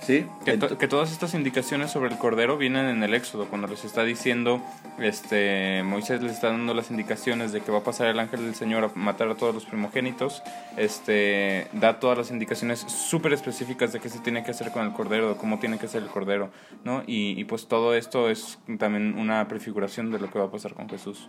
¿Sí? 0.00 0.26
Que, 0.44 0.56
todas 0.56 1.12
estas 1.12 1.34
indicaciones 1.34 1.90
sobre 1.90 2.10
el 2.10 2.18
cordero 2.18 2.56
vienen 2.56 2.86
en 2.86 3.02
el 3.02 3.14
Éxodo, 3.14 3.46
cuando 3.46 3.66
les 3.66 3.84
está 3.84 4.04
diciendo, 4.04 4.62
este, 4.98 5.82
Moisés 5.82 6.22
les 6.22 6.32
está 6.32 6.50
dando 6.50 6.72
las 6.72 6.90
indicaciones 6.90 7.52
de 7.52 7.60
que 7.60 7.72
va 7.72 7.78
a 7.78 7.82
pasar 7.82 8.06
el 8.06 8.18
ángel 8.18 8.44
del 8.44 8.54
Señor 8.54 8.84
a 8.84 8.90
matar 8.94 9.28
a 9.28 9.34
todos 9.34 9.54
los 9.54 9.66
primogénitos, 9.66 10.42
este, 10.76 11.66
da 11.72 11.98
todas 11.98 12.16
las 12.16 12.30
indicaciones 12.30 12.80
súper 12.80 13.32
específicas 13.32 13.92
de 13.92 14.00
qué 14.00 14.08
se 14.08 14.20
tiene 14.20 14.44
que 14.44 14.52
hacer 14.52 14.70
con 14.70 14.86
el 14.86 14.92
cordero, 14.92 15.30
de 15.30 15.36
cómo 15.36 15.58
tiene 15.58 15.78
que 15.78 15.88
ser 15.88 16.02
el 16.02 16.08
cordero, 16.08 16.50
¿no? 16.84 17.02
Y, 17.06 17.38
y 17.38 17.44
pues 17.44 17.66
todo 17.66 17.94
esto 17.94 18.30
es 18.30 18.58
también 18.78 19.18
una 19.18 19.46
prefiguración 19.48 20.10
de 20.10 20.20
lo 20.20 20.30
que 20.30 20.38
va 20.38 20.46
a 20.46 20.50
pasar 20.50 20.74
con 20.74 20.88
Jesús. 20.88 21.28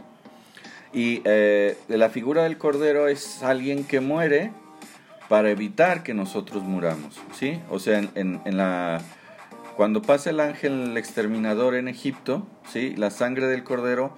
Y 0.93 1.21
eh, 1.25 1.77
la 1.87 2.09
figura 2.09 2.43
del 2.43 2.57
cordero 2.57 3.07
es 3.07 3.43
alguien 3.43 3.83
que 3.83 3.99
muere 3.99 4.51
para 5.27 5.51
evitar 5.51 6.01
que 6.01 6.13
nosotros 6.13 6.63
muramos, 6.63 7.19
¿sí? 7.37 7.61
O 7.69 7.79
sea, 7.79 7.99
en, 7.99 8.41
en, 8.43 8.57
la, 8.57 8.99
cuando 9.77 10.01
pasa 10.01 10.31
el 10.31 10.39
ángel 10.39 10.97
exterminador 10.97 11.75
en 11.75 11.87
Egipto, 11.87 12.47
¿sí? 12.67 12.95
La 12.95 13.11
sangre 13.11 13.47
del 13.47 13.63
cordero 13.63 14.15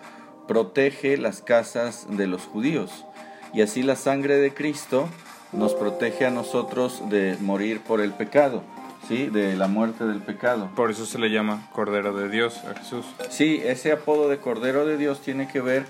protege 0.47 1.17
las 1.17 1.41
casas 1.41 2.07
de 2.10 2.27
los 2.27 2.43
judíos. 2.43 3.05
Y 3.53 3.62
así 3.62 3.84
la 3.84 3.97
sangre 3.97 4.38
de 4.38 4.53
Cristo 4.53 5.10
nos 5.51 5.73
protege 5.73 6.25
a 6.25 6.31
nosotros 6.31 7.03
de 7.10 7.36
morir 7.41 7.81
por 7.81 7.99
el 7.99 8.13
pecado, 8.13 8.63
¿sí? 9.10 9.27
De 9.27 9.57
la 9.57 9.67
muerte 9.67 10.05
del 10.05 10.21
pecado. 10.21 10.69
Por 10.75 10.91
eso 10.91 11.05
se 11.05 11.19
le 11.19 11.29
llama 11.29 11.69
Cordero 11.73 12.13
de 12.15 12.29
Dios 12.29 12.57
a 12.63 12.73
Jesús. 12.79 13.05
Sí, 13.29 13.62
ese 13.63 13.91
apodo 13.91 14.29
de 14.29 14.38
Cordero 14.38 14.86
de 14.86 14.95
Dios 14.95 15.21
tiene 15.21 15.49
que 15.49 15.60
ver 15.60 15.86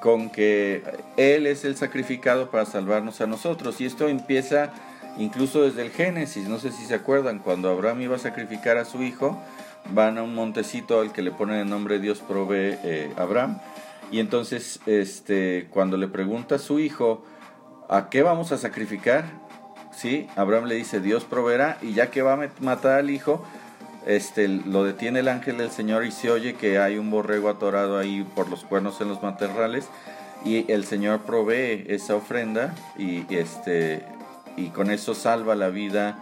con 0.00 0.30
que 0.30 0.82
Él 1.16 1.46
es 1.46 1.64
el 1.64 1.76
sacrificado 1.76 2.50
para 2.50 2.64
salvarnos 2.64 3.20
a 3.20 3.26
nosotros. 3.26 3.80
Y 3.80 3.86
esto 3.86 4.08
empieza 4.08 4.72
incluso 5.18 5.62
desde 5.62 5.82
el 5.82 5.90
Génesis. 5.90 6.48
No 6.48 6.58
sé 6.58 6.72
si 6.72 6.84
se 6.84 6.94
acuerdan, 6.94 7.38
cuando 7.40 7.70
Abraham 7.70 8.02
iba 8.02 8.16
a 8.16 8.20
sacrificar 8.20 8.78
a 8.78 8.84
su 8.84 9.02
hijo, 9.02 9.40
van 9.90 10.18
a 10.18 10.22
un 10.22 10.34
montecito 10.34 11.00
al 11.00 11.12
que 11.12 11.22
le 11.22 11.30
ponen 11.30 11.56
el 11.56 11.68
nombre 11.68 11.98
Dios 11.98 12.20
provee 12.20 12.78
eh, 12.84 13.12
Abraham. 13.16 13.58
Y 14.10 14.20
entonces, 14.20 14.80
este, 14.86 15.68
cuando 15.70 15.96
le 15.96 16.08
pregunta 16.08 16.54
a 16.54 16.58
su 16.58 16.78
hijo, 16.78 17.24
¿a 17.88 18.08
qué 18.08 18.22
vamos 18.22 18.52
a 18.52 18.58
sacrificar? 18.58 19.24
Sí, 19.92 20.28
Abraham 20.36 20.64
le 20.64 20.76
dice, 20.76 21.00
Dios 21.00 21.24
proveerá, 21.24 21.78
y 21.82 21.92
ya 21.92 22.10
que 22.10 22.22
va 22.22 22.34
a 22.34 22.48
matar 22.60 22.98
al 22.98 23.10
hijo, 23.10 23.44
este, 24.08 24.48
lo 24.48 24.84
detiene 24.84 25.20
el 25.20 25.28
ángel 25.28 25.58
del 25.58 25.70
Señor 25.70 26.06
y 26.06 26.10
se 26.10 26.30
oye 26.30 26.54
que 26.54 26.78
hay 26.78 26.96
un 26.96 27.10
borrego 27.10 27.50
atorado 27.50 27.98
ahí 27.98 28.26
por 28.34 28.48
los 28.48 28.64
cuernos 28.64 29.02
en 29.02 29.08
los 29.08 29.22
matorrales 29.22 29.88
y 30.46 30.70
el 30.72 30.84
Señor 30.86 31.20
provee 31.20 31.84
esa 31.88 32.16
ofrenda 32.16 32.74
y, 32.96 33.26
este, 33.34 34.06
y 34.56 34.68
con 34.68 34.90
eso 34.90 35.14
salva 35.14 35.54
la 35.54 35.68
vida 35.68 36.18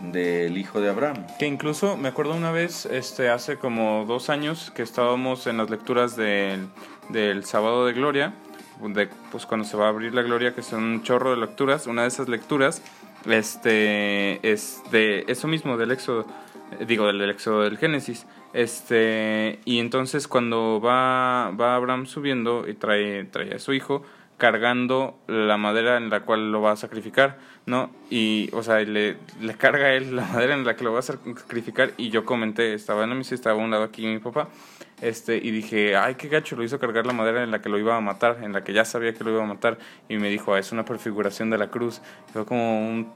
del 0.00 0.58
hijo 0.58 0.80
de 0.80 0.90
Abraham. 0.90 1.26
Que 1.38 1.46
incluso 1.46 1.96
me 1.96 2.08
acuerdo 2.08 2.34
una 2.34 2.50
vez, 2.50 2.86
este, 2.86 3.28
hace 3.28 3.56
como 3.56 4.04
dos 4.04 4.30
años 4.30 4.72
que 4.74 4.82
estábamos 4.82 5.46
en 5.46 5.58
las 5.58 5.70
lecturas 5.70 6.16
del, 6.16 6.66
del 7.08 7.44
sábado 7.44 7.86
de 7.86 7.92
gloria, 7.92 8.34
de, 8.80 9.08
pues 9.30 9.46
cuando 9.46 9.64
se 9.64 9.76
va 9.76 9.86
a 9.86 9.88
abrir 9.90 10.12
la 10.12 10.22
gloria, 10.22 10.56
que 10.56 10.62
son 10.62 10.82
un 10.82 11.02
chorro 11.04 11.30
de 11.30 11.36
lecturas, 11.36 11.86
una 11.86 12.02
de 12.02 12.08
esas 12.08 12.28
lecturas, 12.28 12.82
este, 13.26 14.40
es 14.50 14.82
de 14.90 15.24
eso 15.28 15.46
mismo, 15.46 15.76
del 15.76 15.92
Éxodo 15.92 16.26
digo, 16.86 17.06
del, 17.06 17.20
éxodo 17.30 17.62
del 17.62 17.78
Génesis. 17.78 18.26
Este, 18.52 19.60
y 19.64 19.78
entonces 19.78 20.28
cuando 20.28 20.80
va, 20.80 21.50
va 21.50 21.74
Abraham 21.74 22.06
subiendo 22.06 22.66
y 22.68 22.74
trae, 22.74 23.24
trae 23.24 23.54
a 23.54 23.58
su 23.58 23.72
hijo, 23.72 24.02
cargando 24.38 25.18
la 25.26 25.56
madera 25.56 25.96
en 25.96 26.10
la 26.10 26.20
cual 26.20 26.52
lo 26.52 26.62
va 26.62 26.72
a 26.72 26.76
sacrificar, 26.76 27.38
¿no? 27.66 27.90
Y, 28.08 28.48
o 28.52 28.62
sea, 28.62 28.78
le, 28.80 29.16
le 29.40 29.54
carga 29.54 29.92
él 29.92 30.14
la 30.14 30.24
madera 30.24 30.54
en 30.54 30.64
la 30.64 30.76
que 30.76 30.84
lo 30.84 30.92
va 30.92 31.00
a 31.00 31.02
sacrificar 31.02 31.90
y 31.96 32.10
yo 32.10 32.24
comenté, 32.24 32.72
estaba 32.72 33.02
en 33.02 33.10
la 33.10 33.16
misa, 33.16 33.34
estaba 33.34 33.60
a 33.60 33.64
un 33.64 33.70
lado 33.72 33.82
aquí 33.82 34.06
mi 34.06 34.20
papá, 34.20 34.48
este, 35.02 35.36
y 35.36 35.50
dije, 35.50 35.96
ay, 35.96 36.14
qué 36.14 36.28
gacho, 36.28 36.54
lo 36.54 36.62
hizo 36.62 36.78
cargar 36.78 37.04
la 37.04 37.12
madera 37.12 37.42
en 37.42 37.50
la 37.50 37.60
que 37.60 37.68
lo 37.68 37.78
iba 37.78 37.96
a 37.96 38.00
matar, 38.00 38.38
en 38.42 38.52
la 38.52 38.62
que 38.62 38.72
ya 38.72 38.84
sabía 38.84 39.12
que 39.12 39.24
lo 39.24 39.32
iba 39.32 39.42
a 39.42 39.46
matar, 39.46 39.78
y 40.08 40.16
me 40.18 40.30
dijo, 40.30 40.54
ah, 40.54 40.58
es 40.60 40.70
una 40.70 40.84
prefiguración 40.84 41.50
de 41.50 41.58
la 41.58 41.68
cruz, 41.68 42.00
fue 42.32 42.46
como 42.46 42.88
un 42.88 43.12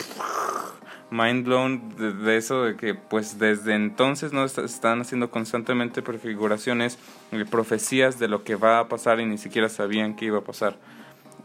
mind 1.12 1.44
blown 1.44 1.94
de, 2.25 2.37
eso, 2.37 2.64
de 2.64 2.77
que 2.77 2.94
pues 2.94 3.38
desde 3.38 3.75
entonces 3.75 4.33
no 4.33 4.44
están 4.44 5.03
haciendo 5.03 5.31
constantemente 5.31 6.03
prefiguraciones, 6.03 6.98
y 7.31 7.44
profecías 7.44 8.18
de 8.18 8.29
lo 8.29 8.42
que 8.42 8.57
va 8.57 8.81
a 8.81 8.88
pasar 8.88 9.20
y 9.20 9.27
ni 9.27 9.38
siquiera 9.38 9.68
sabían 9.68 10.16
que 10.16 10.25
iba 10.25 10.38
a 10.38 10.44
pasar. 10.44 10.77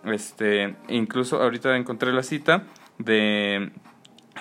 Este, 0.06 0.75
incluso 0.88 1.41
ahorita 1.41 1.75
encontré 1.75 2.13
la 2.13 2.23
cita 2.23 2.63
de 2.97 3.71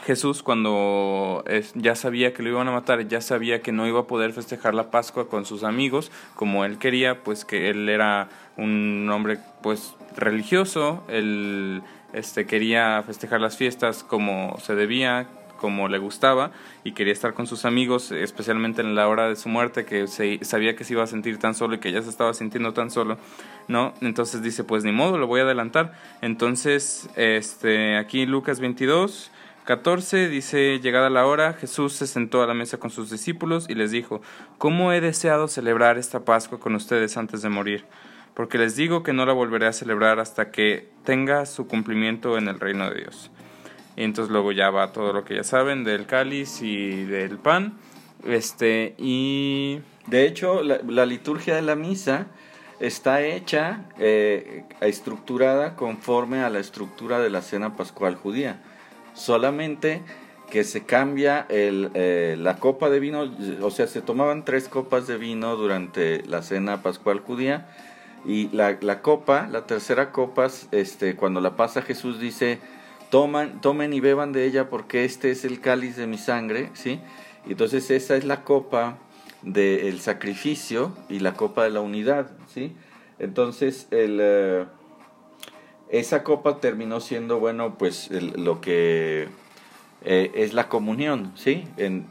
Jesús 0.04 0.42
cuando 0.42 1.44
ya 1.74 1.96
sabía 1.96 2.32
que 2.32 2.42
lo 2.42 2.50
iban 2.50 2.68
a 2.68 2.72
matar, 2.72 3.08
ya 3.08 3.20
sabía 3.20 3.62
que 3.62 3.72
no 3.72 3.86
iba 3.86 4.00
a 4.00 4.06
poder 4.06 4.32
festejar 4.32 4.74
la 4.74 4.90
Pascua 4.90 5.28
con 5.28 5.44
sus 5.44 5.64
amigos 5.64 6.12
como 6.34 6.64
él 6.64 6.78
quería, 6.78 7.24
pues 7.24 7.44
que 7.44 7.70
él 7.70 7.88
era 7.88 8.28
un 8.56 9.08
hombre 9.10 9.38
pues 9.62 9.94
religioso, 10.16 11.04
él 11.08 11.82
este, 12.12 12.46
quería 12.46 13.02
festejar 13.04 13.40
las 13.40 13.56
fiestas 13.56 14.02
como 14.02 14.56
se 14.60 14.74
debía, 14.74 15.28
como 15.56 15.88
le 15.88 15.98
gustaba 15.98 16.52
y 16.84 16.92
quería 16.92 17.12
estar 17.12 17.34
con 17.34 17.46
sus 17.46 17.64
amigos, 17.64 18.12
especialmente 18.12 18.82
en 18.82 18.94
la 18.94 19.08
hora 19.08 19.28
de 19.28 19.36
su 19.36 19.48
muerte, 19.48 19.84
que 19.84 20.06
sabía 20.06 20.76
que 20.76 20.84
se 20.84 20.92
iba 20.92 21.02
a 21.02 21.06
sentir 21.06 21.38
tan 21.38 21.54
solo 21.54 21.74
y 21.74 21.78
que 21.78 21.92
ya 21.92 22.02
se 22.02 22.10
estaba 22.10 22.34
sintiendo 22.34 22.72
tan 22.72 22.90
solo, 22.90 23.18
¿no? 23.68 23.94
Entonces 24.00 24.42
dice, 24.42 24.64
pues 24.64 24.84
ni 24.84 24.92
modo, 24.92 25.18
lo 25.18 25.26
voy 25.26 25.40
a 25.40 25.44
adelantar. 25.44 25.94
Entonces, 26.20 27.08
este, 27.16 27.96
aquí 27.96 28.26
Lucas 28.26 28.60
22, 28.60 29.30
14 29.64 30.28
dice, 30.28 30.78
llegada 30.78 31.10
la 31.10 31.26
hora, 31.26 31.54
Jesús 31.54 31.94
se 31.94 32.06
sentó 32.06 32.42
a 32.42 32.46
la 32.46 32.54
mesa 32.54 32.78
con 32.78 32.90
sus 32.90 33.10
discípulos 33.10 33.66
y 33.68 33.74
les 33.74 33.90
dijo, 33.90 34.22
¿cómo 34.58 34.92
he 34.92 35.00
deseado 35.00 35.48
celebrar 35.48 35.98
esta 35.98 36.20
Pascua 36.20 36.60
con 36.60 36.74
ustedes 36.76 37.16
antes 37.16 37.42
de 37.42 37.48
morir? 37.48 37.84
Porque 38.37 38.59
les 38.59 38.77
digo 38.77 39.03
que 39.03 39.14
no 39.14 39.25
la 39.25 39.33
volveré 39.33 39.66
a 39.66 39.72
celebrar 39.72 40.20
hasta 40.20 40.51
que 40.51 40.90
tenga 41.05 41.46
su 41.46 41.66
cumplimiento 41.66 42.37
en 42.37 42.49
el 42.49 42.61
reino 42.61 42.90
de 42.90 43.01
Dios. 43.01 43.31
Y 43.96 44.05
entonces 44.05 44.31
luego 44.31 44.53
ya 44.53 44.68
va 44.68 44.92
todo 44.92 45.14
lo 45.14 45.25
que 45.25 45.37
ya 45.37 45.42
saben 45.42 45.85
del 45.85 46.05
cáliz 46.05 46.61
y 46.61 47.05
del 47.05 47.38
pan. 47.38 47.79
Este, 48.25 48.94
y... 48.99 49.81
De 50.07 50.27
hecho, 50.27 50.62
la, 50.62 51.07
liturgia 51.07 51.57
de 51.57 51.62
la 51.62 51.75
misa 51.75 52.27
está 52.79 53.22
hecha, 53.22 53.87
eh, 53.99 54.64
estructurada 54.81 55.75
conforme 55.75 56.42
a 56.42 56.51
la 56.51 56.61
estructura 56.61 57.18
de 57.18 57.31
la 57.31 57.40
cena 57.40 57.75
pascual 57.75 58.14
judía. 58.14 58.62
Solamente 59.14 60.03
que 60.51 60.62
se 60.62 60.85
cambia 60.85 61.46
eh, 61.49 62.37
la 62.38 62.57
copa 62.59 62.88
de 62.88 63.01
vino, 63.01 63.29
o 63.62 63.70
sea, 63.70 63.88
se 63.88 64.01
tomaban 64.01 64.44
tres 64.44 64.68
copas 64.68 65.09
de 65.09 65.16
vino 65.16 65.57
durante 65.57 66.22
la 66.27 66.42
cena 66.42 66.83
pascual 66.83 67.18
judía 67.18 67.66
y 68.26 68.48
la, 68.48 69.02
copa, 69.02 69.48
la 69.50 69.66
tercera 69.66 70.10
copa, 70.10 70.48
este, 70.72 71.14
cuando 71.14 71.40
la 71.40 71.54
pasa 71.54 71.82
Jesús 71.82 72.18
dice, 72.18 72.58
toman, 73.10 73.60
tomen 73.60 73.92
y 73.92 74.00
beban 74.00 74.32
de 74.32 74.44
ella 74.46 74.68
porque 74.68 75.04
este 75.04 75.30
es 75.30 75.44
el 75.44 75.60
cáliz 75.60 75.96
de 75.96 76.08
mi 76.08 76.18
sangre, 76.18 76.70
¿sí? 76.74 77.00
Entonces 77.48 77.90
esa 77.90 78.16
es 78.16 78.24
la 78.24 78.42
copa 78.42 78.98
del 79.42 80.00
sacrificio 80.00 80.92
y 81.08 81.20
la 81.20 81.34
copa 81.34 81.62
de 81.62 81.70
la 81.70 81.80
unidad, 81.80 82.32
¿sí? 82.52 82.74
Entonces 83.20 83.86
el, 83.92 84.18
eh, 84.20 84.64
esa 85.88 86.24
copa 86.24 86.60
terminó 86.60 86.98
siendo, 87.00 87.38
bueno, 87.38 87.78
pues 87.78 88.10
lo 88.10 88.60
que 88.60 89.28
eh, 90.04 90.32
es 90.34 90.52
la 90.52 90.68
comunión, 90.68 91.30
¿sí? 91.36 91.68
En, 91.76 92.06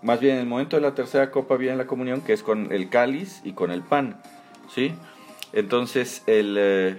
más 0.00 0.20
bien 0.20 0.36
en 0.36 0.42
el 0.42 0.46
momento 0.46 0.76
de 0.76 0.82
la 0.82 0.94
tercera 0.94 1.32
copa 1.32 1.56
viene 1.56 1.76
la 1.76 1.88
comunión, 1.88 2.20
que 2.20 2.32
es 2.32 2.44
con 2.44 2.72
el 2.72 2.88
cáliz 2.88 3.40
y 3.42 3.52
con 3.52 3.72
el 3.72 3.82
pan, 3.82 4.22
¿sí? 4.72 4.94
Entonces. 5.52 6.22
Eh, 6.26 6.96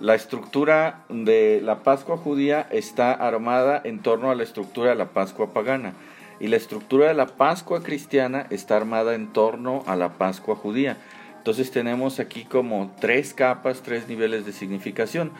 la 0.00 0.16
estructura 0.16 1.04
de 1.08 1.60
la 1.62 1.84
Pascua 1.84 2.16
judía 2.16 2.66
está 2.72 3.12
armada 3.12 3.80
en 3.84 4.00
torno 4.00 4.30
a 4.30 4.34
la 4.34 4.42
estructura 4.42 4.90
de 4.90 4.96
la 4.96 5.10
Pascua 5.10 5.52
pagana 5.52 5.94
y 6.40 6.48
la 6.48 6.56
estructura 6.56 7.06
de 7.06 7.14
la 7.14 7.26
Pascua 7.26 7.82
cristiana 7.82 8.46
está 8.50 8.76
armada 8.76 9.14
en 9.14 9.32
torno 9.32 9.84
a 9.86 9.94
la 9.94 10.14
Pascua 10.14 10.56
judía. 10.56 10.96
Entonces 11.38 11.70
tenemos 11.70 12.18
aquí 12.18 12.44
como 12.44 12.92
tres 13.00 13.34
capas, 13.34 13.82
tres 13.82 14.08
niveles 14.08 14.44
de 14.44 14.52
significación 14.52 15.30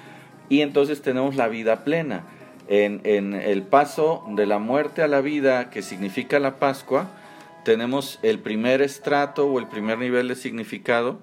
y 0.48 0.60
entonces 0.60 1.02
tenemos 1.02 1.34
la 1.34 1.48
vida 1.48 1.82
plena. 1.82 2.24
En, 2.68 3.00
en 3.04 3.34
el 3.34 3.62
paso 3.62 4.24
de 4.30 4.46
la 4.46 4.58
muerte 4.58 5.02
a 5.02 5.08
la 5.08 5.20
vida 5.20 5.68
que 5.68 5.82
significa 5.82 6.38
la 6.38 6.58
Pascua, 6.58 7.08
tenemos 7.64 8.20
el 8.22 8.38
primer 8.38 8.82
estrato 8.82 9.46
o 9.48 9.58
el 9.58 9.66
primer 9.66 9.98
nivel 9.98 10.28
de 10.28 10.36
significado 10.36 11.18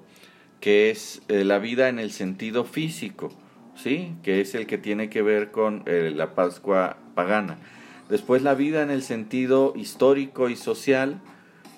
que 0.62 0.92
es 0.92 1.22
eh, 1.28 1.44
la 1.44 1.60
vida 1.60 1.90
en 1.90 2.00
el 2.00 2.12
sentido 2.12 2.64
físico, 2.64 3.30
¿sí? 3.76 4.14
que 4.24 4.40
es 4.40 4.56
el 4.56 4.68
que 4.68 4.78
tiene 4.78 5.10
que 5.10 5.24
ver 5.24 5.52
con 5.52 5.84
eh, 5.88 6.14
la 6.16 6.36
Pascua 6.36 6.98
pagana. 7.16 7.58
Después 8.10 8.44
la 8.44 8.54
vida 8.54 8.84
en 8.84 8.92
el 8.92 9.02
sentido 9.02 9.74
histórico 9.76 10.50
y 10.50 10.56
social, 10.56 11.20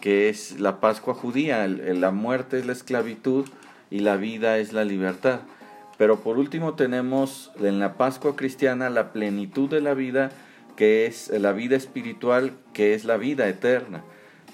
que 0.02 0.30
es 0.30 0.60
la 0.60 0.82
Pascua 0.82 1.14
judía, 1.14 1.66
la 1.68 2.12
muerte 2.12 2.60
es 2.60 2.66
la 2.66 2.74
esclavitud 2.74 3.48
y 3.90 4.00
la 4.00 4.18
vida 4.18 4.58
es 4.58 4.74
la 4.74 4.84
libertad. 4.84 5.42
Pero 5.98 6.20
por 6.20 6.38
último 6.38 6.74
tenemos 6.74 7.52
en 7.62 7.80
la 7.80 7.94
Pascua 7.94 8.36
cristiana 8.36 8.90
la 8.90 9.14
plenitud 9.14 9.70
de 9.70 9.80
la 9.80 9.94
vida, 9.94 10.32
que 10.76 11.06
es 11.06 11.30
la 11.30 11.54
vida 11.54 11.78
espiritual, 11.78 12.52
que 12.74 12.96
es 12.96 13.06
la 13.06 13.16
vida 13.16 13.48
eterna. 13.48 14.04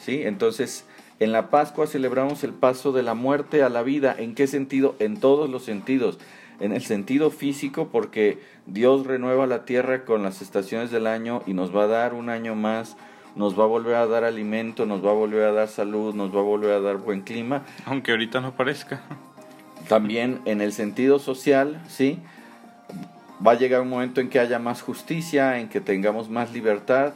¿sí? 0.02 0.22
Entonces, 0.24 0.86
en 1.20 1.32
la 1.32 1.50
Pascua 1.50 1.86
celebramos 1.86 2.44
el 2.44 2.54
paso 2.54 2.92
de 2.92 3.04
la 3.04 3.14
muerte 3.14 3.62
a 3.62 3.70
la 3.70 3.84
vida. 3.84 4.16
¿En 4.18 4.36
qué 4.36 4.48
sentido? 4.48 4.96
En 5.00 5.20
todos 5.20 5.50
los 5.50 5.64
sentidos. 5.64 6.18
En 6.60 6.72
el 6.74 6.82
sentido 6.82 7.30
físico, 7.30 7.90
porque 7.92 8.40
Dios 8.66 9.06
renueva 9.06 9.48
la 9.48 9.66
tierra 9.66 10.06
con 10.06 10.24
las 10.24 10.42
estaciones 10.42 10.92
del 10.92 11.08
año 11.08 11.42
y 11.46 11.54
nos 11.54 11.76
va 11.76 11.84
a 11.84 11.88
dar 11.88 12.14
un 12.14 12.30
año 12.30 12.56
más, 12.56 12.98
nos 13.36 13.58
va 13.58 13.64
a 13.64 13.68
volver 13.68 13.96
a 13.96 14.08
dar 14.08 14.24
alimento, 14.24 14.86
nos 14.86 15.06
va 15.06 15.12
a 15.12 15.14
volver 15.14 15.44
a 15.44 15.52
dar 15.52 15.68
salud, 15.68 16.14
nos 16.16 16.36
va 16.36 16.40
a 16.40 16.44
volver 16.44 16.72
a 16.72 16.82
dar 16.82 16.98
buen 16.98 17.22
clima. 17.22 17.64
Aunque 17.86 18.12
ahorita 18.12 18.42
no 18.42 18.56
parezca. 18.56 19.02
También 19.88 20.40
en 20.46 20.62
el 20.62 20.74
sentido 20.74 21.20
social, 21.20 21.82
¿sí? 21.88 22.20
Va 23.46 23.54
a 23.54 23.58
llegar 23.58 23.82
un 23.82 23.90
momento 23.90 24.20
en 24.20 24.30
que 24.30 24.40
haya 24.40 24.60
más 24.60 24.82
justicia, 24.82 25.60
en 25.60 25.70
que 25.70 25.80
tengamos 25.80 26.30
más 26.30 26.52
libertad, 26.52 27.14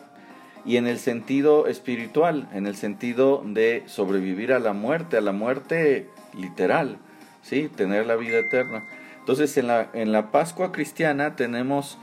y 0.65 0.77
en 0.77 0.87
el 0.87 0.97
sentido 0.99 1.67
espiritual, 1.67 2.47
en 2.53 2.67
el 2.67 2.75
sentido 2.75 3.43
de 3.45 3.83
sobrevivir 3.85 4.53
a 4.53 4.59
la 4.59 4.73
muerte, 4.73 5.17
a 5.17 5.21
la 5.21 5.31
muerte 5.31 6.09
literal, 6.37 6.97
¿sí? 7.41 7.69
tener 7.75 8.05
la 8.05 8.15
vida 8.15 8.39
eterna. 8.39 8.83
Entonces 9.19 9.57
en 9.57 9.67
la, 9.67 9.89
en 9.93 10.11
la 10.11 10.31
Pascua 10.31 10.71
cristiana 10.71 11.35
tenemos 11.35 11.97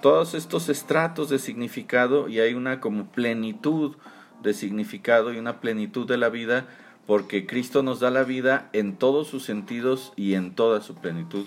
todos 0.00 0.34
estos 0.34 0.68
estratos 0.68 1.28
de 1.28 1.38
significado 1.38 2.28
y 2.28 2.40
hay 2.40 2.54
una 2.54 2.80
como 2.80 3.06
plenitud 3.06 3.96
de 4.42 4.54
significado 4.54 5.32
y 5.32 5.38
una 5.38 5.60
plenitud 5.60 6.06
de 6.06 6.16
la 6.16 6.28
vida 6.28 6.66
porque 7.06 7.46
Cristo 7.46 7.82
nos 7.82 8.00
da 8.00 8.10
la 8.10 8.22
vida 8.22 8.68
en 8.72 8.96
todos 8.96 9.28
sus 9.28 9.42
sentidos 9.42 10.12
y 10.14 10.34
en 10.34 10.54
toda 10.54 10.82
su 10.82 10.94
plenitud. 10.94 11.46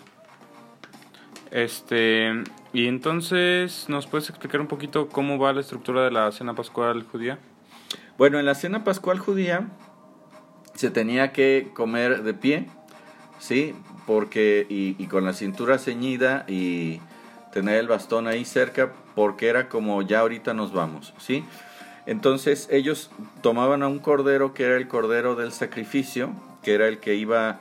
Este, 1.51 2.31
y 2.71 2.87
entonces, 2.87 3.89
¿nos 3.89 4.07
puedes 4.07 4.29
explicar 4.29 4.61
un 4.61 4.67
poquito 4.67 5.09
cómo 5.09 5.37
va 5.37 5.51
la 5.51 5.59
estructura 5.59 6.03
de 6.03 6.11
la 6.11 6.31
cena 6.31 6.55
pascual 6.55 7.03
judía? 7.03 7.39
Bueno, 8.17 8.39
en 8.39 8.45
la 8.45 8.55
cena 8.55 8.83
pascual 8.83 9.19
judía 9.19 9.67
se 10.75 10.89
tenía 10.89 11.33
que 11.33 11.71
comer 11.73 12.23
de 12.23 12.33
pie, 12.33 12.67
¿sí? 13.39 13.75
Porque, 14.07 14.65
y, 14.69 15.05
con 15.07 15.25
la 15.25 15.33
cintura 15.33 15.77
ceñida 15.77 16.45
y 16.47 17.01
tener 17.51 17.75
el 17.75 17.87
bastón 17.87 18.27
ahí 18.27 18.45
cerca, 18.45 18.93
porque 19.13 19.49
era 19.49 19.67
como 19.67 20.01
ya 20.01 20.21
ahorita 20.21 20.53
nos 20.53 20.71
vamos, 20.71 21.13
¿sí? 21.17 21.43
Entonces 22.05 22.67
ellos 22.71 23.11
tomaban 23.41 23.83
a 23.83 23.87
un 23.87 23.99
cordero 23.99 24.53
que 24.53 24.63
era 24.63 24.77
el 24.77 24.87
cordero 24.87 25.35
del 25.35 25.51
sacrificio, 25.51 26.31
que 26.63 26.73
era 26.73 26.87
el 26.87 26.99
que 26.99 27.15
iba 27.15 27.59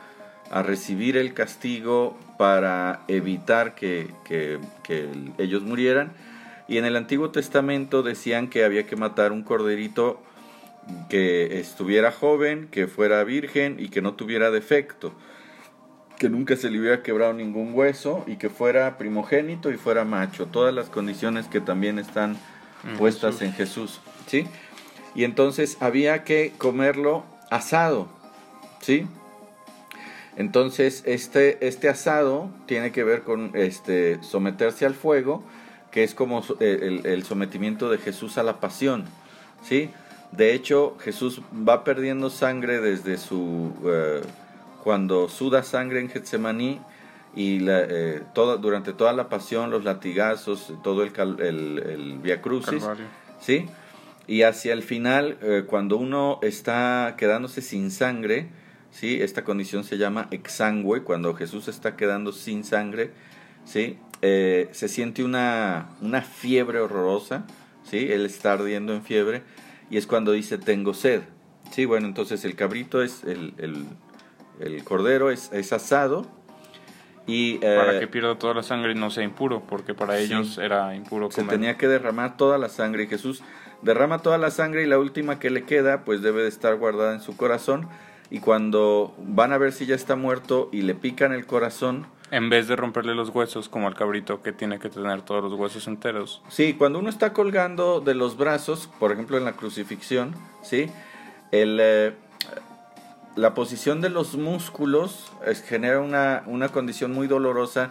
a 0.50 0.62
recibir 0.62 1.16
el 1.16 1.35
castigo 1.35 2.16
para 2.40 3.03
evitar 3.07 3.74
que, 3.74 4.09
ellos 5.37 5.62
murieran. 5.62 6.14
Y 6.68 6.79
en 6.79 6.87
el 6.87 6.96
Antiguo 6.96 7.29
Testamento 7.29 8.03
decían 8.03 8.48
que 8.48 8.64
había 8.64 8.87
que 8.87 8.96
matar 8.96 9.33
un 9.33 9.42
corderito 9.42 10.22
que 11.11 11.61
estuviera 11.61 12.11
joven, 12.11 12.68
que 12.70 12.87
fuera 12.87 13.22
virgen 13.24 13.76
y 13.79 13.90
que 13.90 14.00
no 14.00 14.14
tuviera 14.14 14.50
defecto, 14.50 15.12
que 16.18 16.31
nunca 16.31 16.57
se 16.57 16.70
le 16.70 16.81
hubiera 16.81 17.03
quebrado 17.03 17.35
ningún 17.35 17.74
hueso 17.74 18.24
y 18.26 18.37
que 18.37 18.48
fuera 18.48 18.96
primogénito 18.96 19.70
y 19.70 19.76
fuera 19.76 20.07
macho. 20.07 20.46
Todas 20.46 20.72
las 20.72 20.88
condiciones 20.88 21.46
que 21.46 21.61
también 21.61 21.98
están 21.98 22.38
puestas 22.96 23.42
en 23.42 23.53
Jesús, 23.53 24.00
¿sí? 24.26 24.46
Y 25.14 25.24
entonces 25.24 25.76
había 25.81 26.24
que 26.24 26.55
comerlo 26.57 27.22
asado, 27.50 28.09
¿sí? 28.81 29.07
Entonces, 30.40 31.03
este, 31.05 31.66
este 31.66 31.90
asado 31.90 32.48
tiene 32.64 32.92
que 32.92 33.05
ver 33.05 33.24
con 33.24 33.50
este, 33.53 34.22
someterse 34.22 34.87
al 34.87 34.94
fuego, 34.94 35.44
que 35.90 36.03
es 36.03 36.14
como 36.14 36.42
eh, 36.61 37.03
el, 37.05 37.24
sometimiento 37.24 37.90
de 37.90 37.98
Jesús 37.98 38.38
a 38.38 38.42
la 38.42 38.59
pasión. 38.59 39.05
¿sí? 39.62 39.90
De 40.33 40.55
hecho, 40.55 40.96
Jesús 41.00 41.42
va 41.53 41.85
perdiendo 41.85 42.31
sangre 42.31 42.81
desde 42.81 43.18
su... 43.18 43.74
Eh, 43.85 44.22
cuando 44.83 45.29
suda 45.29 45.62
sangre 45.62 46.00
en 46.00 46.09
Getsemaní 46.09 46.81
y 47.37 47.59
la, 47.59 47.83
eh, 47.83 48.22
durante 48.35 48.94
toda 48.94 49.12
la 49.12 49.29
pasión, 49.29 49.70
los 49.70 49.85
latigazos, 49.85 50.72
todo 50.83 51.03
el, 51.03 51.12
el, 51.18 51.79
el 51.81 52.18
Via 52.18 52.40
Crucis. 52.40 52.83
¿sí? 53.42 53.68
Y 54.26 54.40
hacia 54.44 54.72
el 54.72 54.85
final, 54.85 55.37
cuando 55.66 55.98
uno 55.98 56.38
está 56.40 57.16
quedándose 57.18 57.61
sin 57.61 57.90
sangre, 57.90 58.48
¿sí? 58.90 59.20
Esta 59.20 59.44
condición 59.44 59.85
se 59.85 59.98
llama 59.98 60.29
exangüe, 60.31 61.03
cuando 61.03 61.35
Jesús 61.35 61.68
está 61.68 61.96
quedando 61.96 62.33
sin 62.33 62.64
sangre, 62.64 63.11
¿sí? 63.64 63.98
Eh, 64.22 64.68
se 64.72 64.88
siente 64.88 65.24
una, 65.24 65.90
una 66.00 66.22
fiebre 66.22 66.81
horrorosa, 66.81 67.46
¿sí? 67.85 68.09
Él 68.11 68.26
está 68.26 68.53
ardiendo 68.53 68.94
en 68.94 69.03
fiebre 69.03 69.42
y 69.90 69.96
es 69.96 70.07
cuando 70.07 70.33
dice 70.33 70.59
tengo 70.59 70.94
sed, 70.94 71.22
¿sí? 71.70 71.85
Bueno, 71.85 72.07
entonces 72.07 72.44
el 72.44 72.55
cabrito 72.55 73.03
es, 73.03 73.24
el, 73.24 73.55
el, 74.61 74.85
cordero 74.85 75.31
es, 75.31 75.50
es, 75.53 75.72
asado 75.72 76.26
y... 77.26 77.55
Eh, 77.62 77.76
para 77.79 77.98
que 77.98 78.07
pierda 78.07 78.38
toda 78.38 78.55
la 78.55 78.62
sangre 78.62 78.92
y 78.92 78.94
no 78.94 79.11
sea 79.11 79.24
impuro, 79.24 79.62
porque 79.66 79.94
para 79.94 80.18
ellos 80.18 80.59
era 80.59 80.94
impuro 80.94 81.31
Se 81.31 81.44
tenía 81.44 81.76
que 81.76 81.88
derramar 81.88 82.37
toda 82.37 82.59
la 82.59 82.68
sangre 82.68 83.05
y 83.05 83.07
Jesús 83.07 83.42
derrama 83.83 84.18
toda 84.18 84.37
la 84.37 84.50
sangre 84.50 84.83
y 84.83 84.87
la 84.87 84.98
última 84.98 85.38
que 85.38 85.48
le 85.48 85.64
queda 85.64 86.05
pues 86.05 86.20
debe 86.20 86.42
de 86.42 86.48
estar 86.48 86.76
guardada 86.76 87.14
en 87.14 87.20
su 87.20 87.37
corazón 87.37 87.88
y 88.30 88.40
cuando 88.40 89.14
van 89.18 89.52
a 89.52 89.58
ver 89.58 89.72
si 89.72 89.86
ya 89.86 89.94
está 89.94 90.16
muerto 90.16 90.68
y 90.72 90.82
le 90.82 90.94
pican 90.94 91.32
el 91.32 91.46
corazón, 91.46 92.06
en 92.30 92.48
vez 92.48 92.68
de 92.68 92.76
romperle 92.76 93.14
los 93.14 93.30
huesos 93.30 93.68
como 93.68 93.88
al 93.88 93.96
cabrito 93.96 94.40
que 94.40 94.52
tiene 94.52 94.78
que 94.78 94.88
tener 94.88 95.22
todos 95.22 95.42
los 95.42 95.52
huesos 95.54 95.88
enteros. 95.88 96.42
Sí, 96.48 96.74
cuando 96.74 97.00
uno 97.00 97.10
está 97.10 97.32
colgando 97.32 98.00
de 98.00 98.14
los 98.14 98.36
brazos, 98.36 98.88
por 99.00 99.10
ejemplo 99.10 99.36
en 99.36 99.44
la 99.44 99.52
crucifixión, 99.52 100.34
¿sí? 100.62 100.88
El, 101.50 101.78
eh, 101.80 102.14
la 103.34 103.54
posición 103.54 104.00
de 104.00 104.10
los 104.10 104.36
músculos 104.36 105.32
genera 105.66 106.00
una, 106.00 106.44
una 106.46 106.68
condición 106.68 107.12
muy 107.12 107.26
dolorosa 107.26 107.90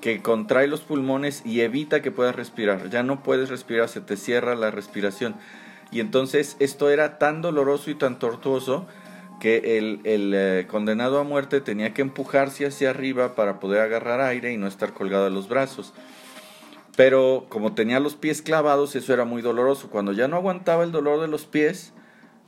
que 0.00 0.22
contrae 0.22 0.66
los 0.66 0.80
pulmones 0.80 1.42
y 1.44 1.60
evita 1.60 2.02
que 2.02 2.10
puedas 2.10 2.34
respirar. 2.34 2.88
Ya 2.90 3.02
no 3.02 3.22
puedes 3.22 3.48
respirar, 3.48 3.88
se 3.88 4.00
te 4.00 4.16
cierra 4.16 4.54
la 4.54 4.70
respiración. 4.70 5.34
Y 5.90 6.00
entonces 6.00 6.56
esto 6.58 6.90
era 6.90 7.18
tan 7.18 7.42
doloroso 7.42 7.90
y 7.90 7.94
tan 7.94 8.18
tortuoso 8.18 8.86
que 9.38 9.78
el, 9.78 10.00
eh, 10.04 10.66
condenado 10.68 11.18
a 11.18 11.24
muerte 11.24 11.60
tenía 11.60 11.94
que 11.94 12.02
empujarse 12.02 12.66
hacia 12.66 12.90
arriba 12.90 13.34
para 13.34 13.60
poder 13.60 13.80
agarrar 13.80 14.20
aire 14.20 14.52
y 14.52 14.56
no 14.56 14.66
estar 14.66 14.92
colgado 14.92 15.24
de 15.24 15.30
los 15.30 15.48
brazos. 15.48 15.92
Pero 16.96 17.46
como 17.48 17.74
tenía 17.74 18.00
los 18.00 18.16
pies 18.16 18.42
clavados, 18.42 18.96
eso 18.96 19.12
era 19.12 19.24
muy 19.24 19.40
doloroso. 19.40 19.88
Cuando 19.88 20.12
ya 20.12 20.26
no 20.26 20.36
aguantaba 20.36 20.82
el 20.82 20.90
dolor 20.90 21.20
de 21.20 21.28
los 21.28 21.46
pies, 21.46 21.92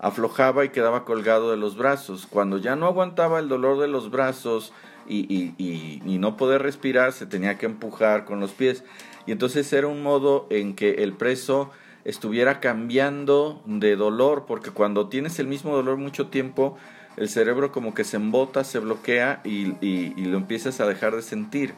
aflojaba 0.01 0.65
y 0.65 0.71
quedaba 0.71 1.05
colgado 1.05 1.51
de 1.53 1.57
los 1.57 1.77
brazos. 1.77 2.27
Cuando 2.29 2.59
ya 2.59 2.75
no 2.75 2.87
aguantaba 2.87 3.39
el 3.39 3.49
dolor 3.49 3.79
de 3.79 3.87
los 3.87 4.11
brazos 4.11 4.73
y, 5.07 5.19
y, 5.33 5.55
y, 5.57 6.03
y 6.05 6.19
no 6.19 6.37
poder 6.37 6.63
respirar, 6.63 7.13
se 7.13 7.27
tenía 7.27 7.59
que 7.59 7.67
empujar 7.67 8.25
con 8.25 8.41
los 8.41 8.51
pies. 8.53 8.83
y 9.27 9.33
entonces 9.33 9.73
era 9.73 9.87
un 9.87 10.03
modo 10.03 10.47
en 10.51 10.75
que 10.75 11.05
el 11.05 11.13
preso 11.13 11.71
estuviera 12.05 12.61
cambiando 12.61 13.63
de 13.67 13.97
dolor, 13.97 14.45
porque 14.47 14.71
cuando 14.71 15.09
tienes 15.09 15.39
el 15.39 15.47
mismo 15.47 15.75
dolor 15.75 15.97
mucho 15.97 16.29
tiempo, 16.29 16.77
el 17.17 17.29
cerebro 17.29 17.73
como 17.73 17.95
que 17.95 18.05
se 18.05 18.17
embota, 18.17 18.65
se 18.65 18.79
bloquea 18.79 19.41
y, 19.45 19.75
lo 20.25 20.37
empiezas 20.37 20.81
a 20.81 20.87
dejar 20.87 21.17
de 21.17 21.23
sentir. 21.23 21.75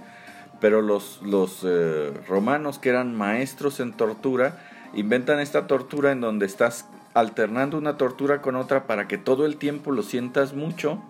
Pero 0.60 0.80
los, 0.80 1.20
los 1.22 1.62
eh, 1.64 2.12
romanos, 2.28 2.78
que 2.78 2.90
eran 2.90 3.16
maestros 3.16 3.80
en 3.80 3.92
tortura, 3.94 4.58
inventan 4.94 5.40
esta 5.40 5.66
tortura 5.66 6.12
en 6.12 6.20
donde 6.20 6.46
estás 6.46 6.86
alternando 7.14 7.76
una 7.76 7.96
tortura 7.96 8.40
con 8.40 8.56
otra 8.56 8.86
para 8.86 9.08
que 9.08 9.18
todo 9.18 9.44
el 9.44 9.56
tiempo 9.56 9.90
lo 9.90 10.02
sientas 10.02 10.54
mucho 10.54 11.02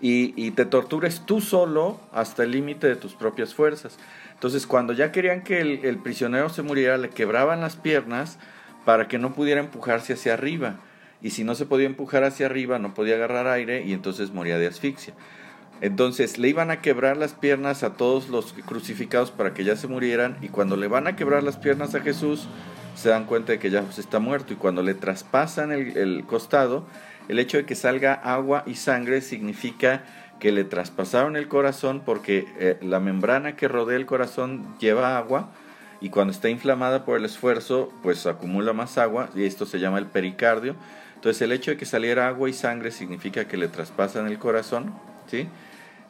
y, 0.00 0.50
te 0.52 0.64
tortures 0.64 1.22
tú 1.26 1.40
solo 1.40 1.98
hasta 2.12 2.44
el 2.44 2.52
límite 2.52 2.86
de 2.86 2.96
tus 2.96 3.14
propias 3.14 3.54
fuerzas. 3.54 3.98
Entonces, 4.38 4.68
cuando 4.68 4.92
ya 4.92 5.10
querían 5.10 5.42
que 5.42 5.60
el, 5.60 5.98
prisionero 5.98 6.48
se 6.48 6.62
muriera, 6.62 6.96
le 6.96 7.10
quebraban 7.10 7.60
las 7.60 7.74
piernas 7.74 8.38
para 8.84 9.08
que 9.08 9.18
no 9.18 9.34
pudiera 9.34 9.60
empujarse 9.60 10.12
hacia 10.12 10.34
arriba. 10.34 10.76
Y 11.20 11.30
si 11.30 11.42
no 11.42 11.56
se 11.56 11.66
podía 11.66 11.86
empujar 11.86 12.22
hacia 12.22 12.46
arriba, 12.46 12.78
no 12.78 12.94
podía 12.94 13.16
agarrar 13.16 13.48
aire 13.48 13.82
y 13.84 13.92
entonces 13.92 14.30
moría 14.30 14.56
de 14.56 14.68
asfixia. 14.68 15.14
Entonces 15.80 16.38
le 16.38 16.48
iban 16.48 16.70
a 16.70 16.80
quebrar 16.80 17.16
las 17.16 17.34
piernas 17.34 17.82
a 17.82 17.94
todos 17.94 18.28
los 18.28 18.52
crucificados 18.52 19.32
para 19.32 19.54
que 19.54 19.64
ya 19.64 19.74
se 19.74 19.88
murieran 19.88 20.38
y 20.40 20.48
cuando 20.48 20.76
le 20.76 20.86
van 20.86 21.08
a 21.08 21.16
quebrar 21.16 21.42
las 21.42 21.56
piernas 21.56 21.96
a 21.96 22.00
Jesús 22.00 22.48
se 22.94 23.08
dan 23.08 23.26
cuenta 23.26 23.52
de 23.52 23.58
que 23.58 23.70
ya 23.70 23.84
está 23.96 24.20
muerto 24.20 24.52
y 24.52 24.56
cuando 24.56 24.82
le 24.82 24.94
traspasan 24.94 25.72
el 25.72 26.24
costado 26.26 26.86
el 27.28 27.38
hecho 27.38 27.58
de 27.58 27.66
que 27.66 27.74
salga 27.74 28.14
agua 28.14 28.64
y 28.66 28.74
sangre 28.74 29.20
significa 29.20 30.02
que 30.40 30.52
le 30.52 30.64
traspasaron 30.64 31.36
el 31.36 31.48
corazón 31.48 32.02
porque 32.04 32.46
eh, 32.58 32.78
la 32.80 33.00
membrana 33.00 33.56
que 33.56 33.68
rodea 33.68 33.96
el 33.96 34.06
corazón 34.06 34.76
lleva 34.78 35.18
agua 35.18 35.50
y 36.00 36.10
cuando 36.10 36.32
está 36.32 36.48
inflamada 36.48 37.04
por 37.04 37.18
el 37.18 37.24
esfuerzo 37.24 37.92
pues 38.02 38.26
acumula 38.26 38.72
más 38.72 38.98
agua 38.98 39.30
y 39.34 39.44
esto 39.44 39.66
se 39.66 39.80
llama 39.80 39.98
el 39.98 40.06
pericardio. 40.06 40.76
Entonces 41.16 41.42
el 41.42 41.52
hecho 41.52 41.72
de 41.72 41.76
que 41.76 41.86
saliera 41.86 42.28
agua 42.28 42.48
y 42.48 42.52
sangre 42.52 42.92
significa 42.92 43.46
que 43.46 43.56
le 43.56 43.68
traspasan 43.68 44.28
el 44.28 44.38
corazón, 44.38 44.94
¿sí? 45.26 45.48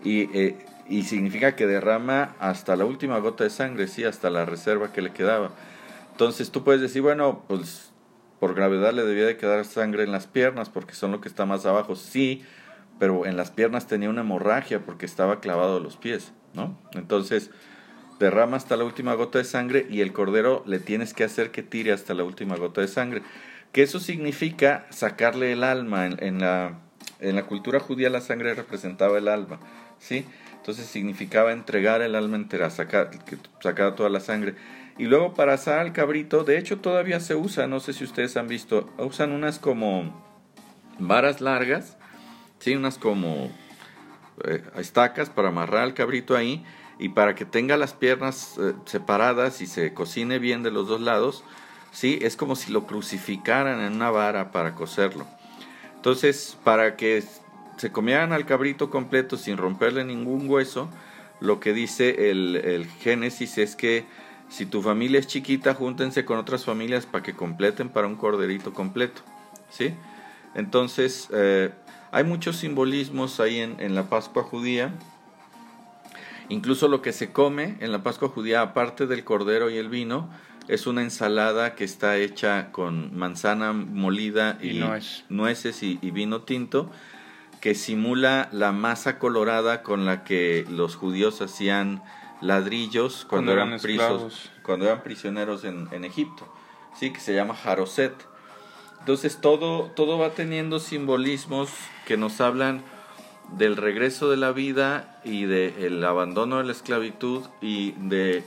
Y, 0.04 0.36
eh, 0.38 0.56
y 0.88 1.04
significa 1.04 1.56
que 1.56 1.66
derrama 1.66 2.34
hasta 2.38 2.76
la 2.76 2.84
última 2.84 3.18
gota 3.18 3.44
de 3.44 3.50
sangre, 3.50 3.88
sí, 3.88 4.04
hasta 4.04 4.30
la 4.30 4.44
reserva 4.44 4.92
que 4.92 5.02
le 5.02 5.12
quedaba. 5.12 5.50
Entonces 6.12 6.50
tú 6.50 6.64
puedes 6.64 6.80
decir, 6.82 7.00
bueno, 7.00 7.44
pues 7.48 7.90
por 8.38 8.54
gravedad 8.54 8.92
le 8.92 9.04
debía 9.04 9.26
de 9.26 9.36
quedar 9.36 9.64
sangre 9.64 10.04
en 10.04 10.12
las 10.12 10.26
piernas 10.26 10.68
porque 10.68 10.94
son 10.94 11.12
lo 11.12 11.20
que 11.20 11.28
está 11.28 11.46
más 11.46 11.66
abajo. 11.66 11.96
Sí, 11.96 12.44
pero 12.98 13.26
en 13.26 13.37
las 13.37 13.50
piernas 13.50 13.87
tenía 13.87 14.11
una 14.11 14.22
hemorragia 14.22 14.84
porque 14.84 15.06
estaba 15.06 15.40
clavado 15.40 15.80
los 15.80 15.96
pies, 15.96 16.32
¿no? 16.54 16.78
Entonces 16.94 17.50
derrama 18.18 18.56
hasta 18.56 18.76
la 18.76 18.84
última 18.84 19.14
gota 19.14 19.38
de 19.38 19.44
sangre 19.44 19.87
y 19.88 20.00
el 20.00 20.12
cordero 20.12 20.62
le 20.66 20.80
tienes 20.80 21.14
que 21.14 21.24
hacer 21.24 21.50
que 21.50 21.62
tire 21.62 21.92
hasta 21.92 22.14
la 22.14 22.24
última 22.24 22.56
gota 22.56 22.80
de 22.80 22.88
sangre. 22.88 23.22
Que 23.72 23.82
eso 23.82 24.00
significa 24.00 24.87
sacarle 24.90 25.52
el 25.52 25.62
alma. 25.62 26.06
En, 26.06 26.40
la, 26.40 26.80
en 27.20 27.37
la 27.37 27.44
cultura 27.44 27.80
judía 27.80 28.11
la 28.11 28.20
sangre 28.20 28.54
representaba 28.54 29.18
el 29.18 29.28
alma, 29.28 29.61
¿sí? 29.98 30.24
Entonces 30.56 30.87
significaba 30.87 31.52
entregar 31.52 32.02
el 32.02 32.14
alma 32.14 32.37
entera, 32.37 32.70
sacar, 32.70 33.11
sacar 33.61 33.94
toda 33.94 34.08
la 34.08 34.20
sangre. 34.20 34.54
Y 34.98 35.04
luego 35.04 35.34
para 35.34 35.54
asar 35.54 35.78
al 35.78 35.92
cabrito, 35.92 36.42
de 36.42 36.58
hecho 36.58 36.78
todavía 36.78 37.20
se 37.20 37.37
usa, 37.37 37.68
no 37.68 37.78
sé 37.78 37.92
si 37.92 38.02
ustedes 38.02 38.37
han 38.37 38.48
visto, 38.48 38.92
usan 38.98 39.30
unas 39.30 39.61
como 39.61 40.26
varas 40.98 41.40
largas, 41.40 41.97
¿sí? 42.59 42.75
unas 42.75 42.99
como 42.99 43.51
eh, 44.44 44.62
estacas 44.77 45.31
para 45.31 45.49
amarrar 45.49 45.83
al 45.83 45.94
cabrito 45.94 46.37
ahí 46.37 46.64
y 46.99 47.11
para 47.11 47.35
que 47.35 47.44
tenga 47.44 47.77
las 47.77 47.92
piernas 47.92 48.57
eh, 48.59 48.75
separadas 48.85 49.61
y 49.61 49.66
se 49.66 49.94
cocine 49.94 50.38
bien 50.38 50.62
de 50.62 50.71
los 50.71 50.88
dos 50.88 51.01
lados, 51.01 51.44
¿sí? 51.92 52.18
es 52.23 52.37
como 52.37 52.57
si 52.57 52.73
lo 52.73 52.87
crucificaran 52.87 53.81
en 53.81 53.94
una 53.94 54.11
vara 54.11 54.51
para 54.51 54.75
cocerlo. 54.75 55.27
Entonces, 55.94 56.57
para 56.64 56.97
que 56.97 57.25
se 57.77 57.92
comieran 57.92 58.33
al 58.33 58.47
cabrito 58.47 58.90
completo 58.90 59.37
sin 59.37 59.57
romperle 59.57 60.05
ningún 60.05 60.49
hueso, 60.49 60.88
lo 61.40 61.61
que 61.61 61.73
dice 61.73 62.31
el, 62.31 62.57
el 62.57 62.87
Génesis 62.87 63.59
es 63.59 63.77
que 63.77 64.05
si 64.49 64.66
tu 64.66 64.83
familia 64.83 65.21
es 65.21 65.27
chiquita, 65.27 65.75
júntense 65.75 66.25
con 66.25 66.38
otras 66.38 66.64
familias 66.64 67.07
para 67.07 67.23
que 67.23 67.35
completen 67.35 67.88
para 67.90 68.07
un 68.07 68.16
corderito 68.16 68.73
completo. 68.73 69.23
¿Sí? 69.71 69.94
Entonces, 70.55 71.29
eh, 71.33 71.71
hay 72.12 72.25
muchos 72.25 72.57
simbolismos 72.57 73.40
ahí 73.40 73.59
en, 73.59 73.77
en, 73.81 73.94
la 73.94 74.05
Pascua 74.05 74.42
judía. 74.42 74.94
Incluso 76.49 76.88
lo 76.88 77.03
que 77.03 77.12
se 77.12 77.33
come 77.33 77.77
en 77.81 77.92
la 77.92 78.03
Pascua 78.03 78.29
judía, 78.29 78.62
aparte 78.62 79.07
del 79.07 79.25
cordero 79.25 79.71
y 79.71 79.77
el 79.77 79.88
vino, 79.88 80.31
es 80.68 80.87
una 80.87 81.03
ensalada 81.03 81.75
que 81.75 81.85
está 81.85 82.16
hecha 82.18 82.71
con 82.73 83.16
manzana 83.16 83.73
molida 83.73 84.59
y, 84.62 84.81
nueces 85.29 85.83
y, 85.83 85.99
y 86.03 86.11
vino 86.11 86.42
tinto, 86.42 86.90
que 87.61 87.75
simula 87.75 88.49
la 88.53 88.73
masa 88.73 89.18
colorada 89.18 89.83
con 89.83 90.05
la 90.05 90.25
que 90.25 90.66
los 90.71 90.94
judíos 90.94 91.40
hacían 91.40 92.03
ladrillos 92.40 93.27
cuando, 93.29 93.53
eran, 93.53 93.79
cuando 94.62 94.87
eran 94.87 95.03
prisioneros 95.03 95.64
en, 95.64 95.88
en, 95.90 96.05
Egipto, 96.05 96.47
sí, 96.94 97.12
que 97.12 97.21
se 97.21 97.35
llama 97.35 97.55
Jaroset. 97.55 98.14
Entonces 99.01 99.40
todo, 99.40 99.90
todo 99.97 100.18
va 100.18 100.31
teniendo 100.31 100.79
simbolismos 100.79 101.71
que 102.09 102.16
nos 102.16 102.40
hablan 102.40 102.81
del 103.59 103.77
regreso 103.77 104.31
de 104.31 104.38
la 104.38 104.53
vida 104.53 105.21
y 105.25 105.44
del 105.44 106.03
abandono 106.03 106.57
de 106.57 106.64
la 106.64 106.73
esclavitud 106.73 107.42
y 107.61 107.92
de 107.92 108.44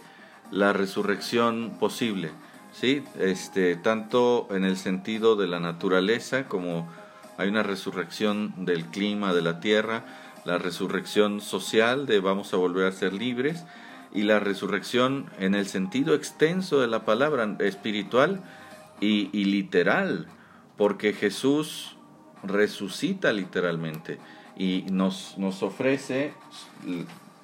la 0.50 0.74
resurrección 0.74 1.78
posible, 1.80 2.32
sí, 2.74 3.04
este, 3.20 3.76
tanto 3.76 4.48
en 4.50 4.66
el 4.66 4.78
sentido 4.78 5.36
de 5.36 5.46
la 5.46 5.60
naturaleza 5.60 6.48
como 6.48 6.90
hay 7.38 7.50
una 7.50 7.62
resurrección 7.62 8.66
del 8.66 8.86
clima 8.86 9.32
de 9.32 9.44
la 9.44 9.60
tierra, 9.60 10.06
la 10.44 10.58
resurrección 10.58 11.40
social 11.40 12.08
de 12.08 12.20
vamos 12.20 12.56
a 12.56 12.58
volver 12.58 12.88
a 12.88 12.92
ser 12.92 13.14
libres 13.14 13.64
y 14.12 14.24
la 14.24 14.40
resurrección 14.40 15.28
en 15.38 15.54
el 15.54 15.68
sentido 15.68 16.16
extenso 16.16 16.82
de 16.82 16.88
la 16.88 17.06
palabra 17.06 17.58
espiritual 17.60 18.42
y, 19.00 19.28
literal, 19.46 20.26
porque 20.78 21.14
Jesús 21.14 21.96
resucita 22.44 23.32
literalmente 23.34 24.18
y 24.56 24.86
nos, 24.92 25.38
nos 25.38 25.64
ofrece 25.64 26.34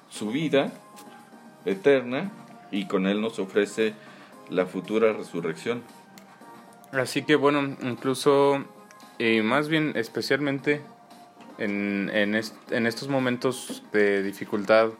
su 0.08 0.30
vida 0.30 0.72
eterna 1.64 2.30
y 2.70 2.86
con 2.86 3.06
él 3.06 3.20
nos 3.20 3.38
ofrece 3.38 3.94
la 4.50 4.66
futura 4.66 5.12
resurrección. 5.12 5.82
Así 6.92 7.22
que 7.22 7.36
bueno, 7.36 7.76
incluso, 7.82 8.64
y 9.18 9.42
más 9.42 9.68
bien 9.68 9.92
especialmente 9.94 10.80
en, 11.58 12.10
en, 12.12 12.40
en 12.70 12.86
estos 12.86 13.08
momentos 13.08 13.82
de 13.92 14.22
dificultad, 14.22 14.90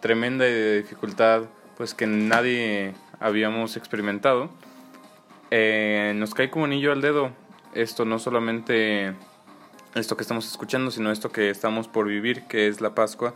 tremenda 0.00 0.48
y 0.48 0.52
de 0.52 0.82
dificultad 0.82 1.44
pues 1.76 1.94
que 1.94 2.06
nadie 2.06 2.94
habíamos 3.18 3.76
experimentado, 3.76 4.50
eh, 5.50 6.12
nos 6.16 6.34
cae 6.34 6.50
como 6.50 6.66
anillo 6.66 6.92
al 6.92 7.00
dedo 7.00 7.32
esto, 7.74 8.04
no 8.04 8.18
solamente 8.18 9.14
esto 9.94 10.16
que 10.16 10.22
estamos 10.22 10.46
escuchando, 10.46 10.90
sino 10.90 11.10
esto 11.10 11.30
que 11.30 11.50
estamos 11.50 11.88
por 11.88 12.06
vivir, 12.06 12.44
que 12.44 12.68
es 12.68 12.80
la 12.80 12.94
Pascua, 12.94 13.34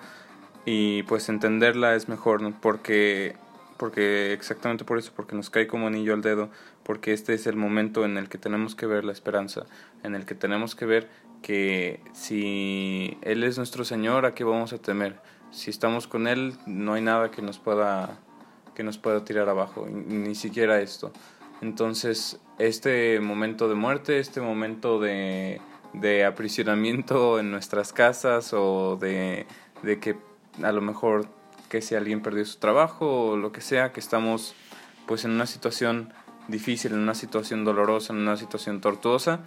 y 0.64 1.02
pues 1.04 1.28
entenderla 1.28 1.94
es 1.94 2.08
mejor, 2.08 2.40
porque, 2.60 3.36
porque 3.76 4.32
exactamente 4.32 4.84
por 4.84 4.98
eso, 4.98 5.12
porque 5.14 5.36
nos 5.36 5.50
cae 5.50 5.66
como 5.66 5.86
anillo 5.86 6.14
al 6.14 6.22
dedo, 6.22 6.50
porque 6.82 7.12
este 7.12 7.34
es 7.34 7.46
el 7.46 7.56
momento 7.56 8.04
en 8.04 8.16
el 8.16 8.28
que 8.28 8.38
tenemos 8.38 8.74
que 8.74 8.86
ver 8.86 9.04
la 9.04 9.12
esperanza, 9.12 9.66
en 10.02 10.14
el 10.14 10.24
que 10.24 10.34
tenemos 10.34 10.74
que 10.74 10.86
ver 10.86 11.08
que 11.42 12.00
si 12.12 13.18
Él 13.22 13.44
es 13.44 13.58
nuestro 13.58 13.84
Señor, 13.84 14.26
¿a 14.26 14.34
qué 14.34 14.44
vamos 14.44 14.72
a 14.72 14.78
temer? 14.78 15.20
si 15.50 15.70
estamos 15.70 16.06
con 16.06 16.26
él 16.26 16.54
no 16.66 16.94
hay 16.94 17.02
nada 17.02 17.30
que 17.30 17.42
nos 17.42 17.58
pueda 17.58 18.18
que 18.74 18.82
nos 18.82 18.98
pueda 18.98 19.24
tirar 19.24 19.48
abajo 19.48 19.86
ni 19.88 20.34
siquiera 20.34 20.80
esto. 20.80 21.12
Entonces 21.62 22.38
este 22.58 23.20
momento 23.20 23.68
de 23.68 23.74
muerte 23.74 24.18
este 24.18 24.40
momento 24.40 25.00
de, 25.00 25.60
de 26.00 26.24
aprisionamiento 26.24 27.38
en 27.38 27.50
nuestras 27.50 27.92
casas 27.92 28.52
o 28.52 28.96
de, 29.00 29.46
de 29.82 29.98
que 29.98 30.16
a 30.62 30.72
lo 30.72 30.80
mejor 30.80 31.28
que 31.68 31.82
si 31.82 31.94
alguien 31.94 32.22
perdió 32.22 32.44
su 32.44 32.58
trabajo 32.58 33.30
o 33.30 33.36
lo 33.36 33.52
que 33.52 33.60
sea 33.60 33.92
que 33.92 34.00
estamos 34.00 34.54
pues 35.06 35.24
en 35.24 35.32
una 35.32 35.46
situación 35.46 36.12
difícil 36.48 36.92
en 36.92 37.00
una 37.00 37.14
situación 37.14 37.64
dolorosa 37.64 38.12
en 38.12 38.20
una 38.20 38.36
situación 38.36 38.80
tortuosa 38.80 39.40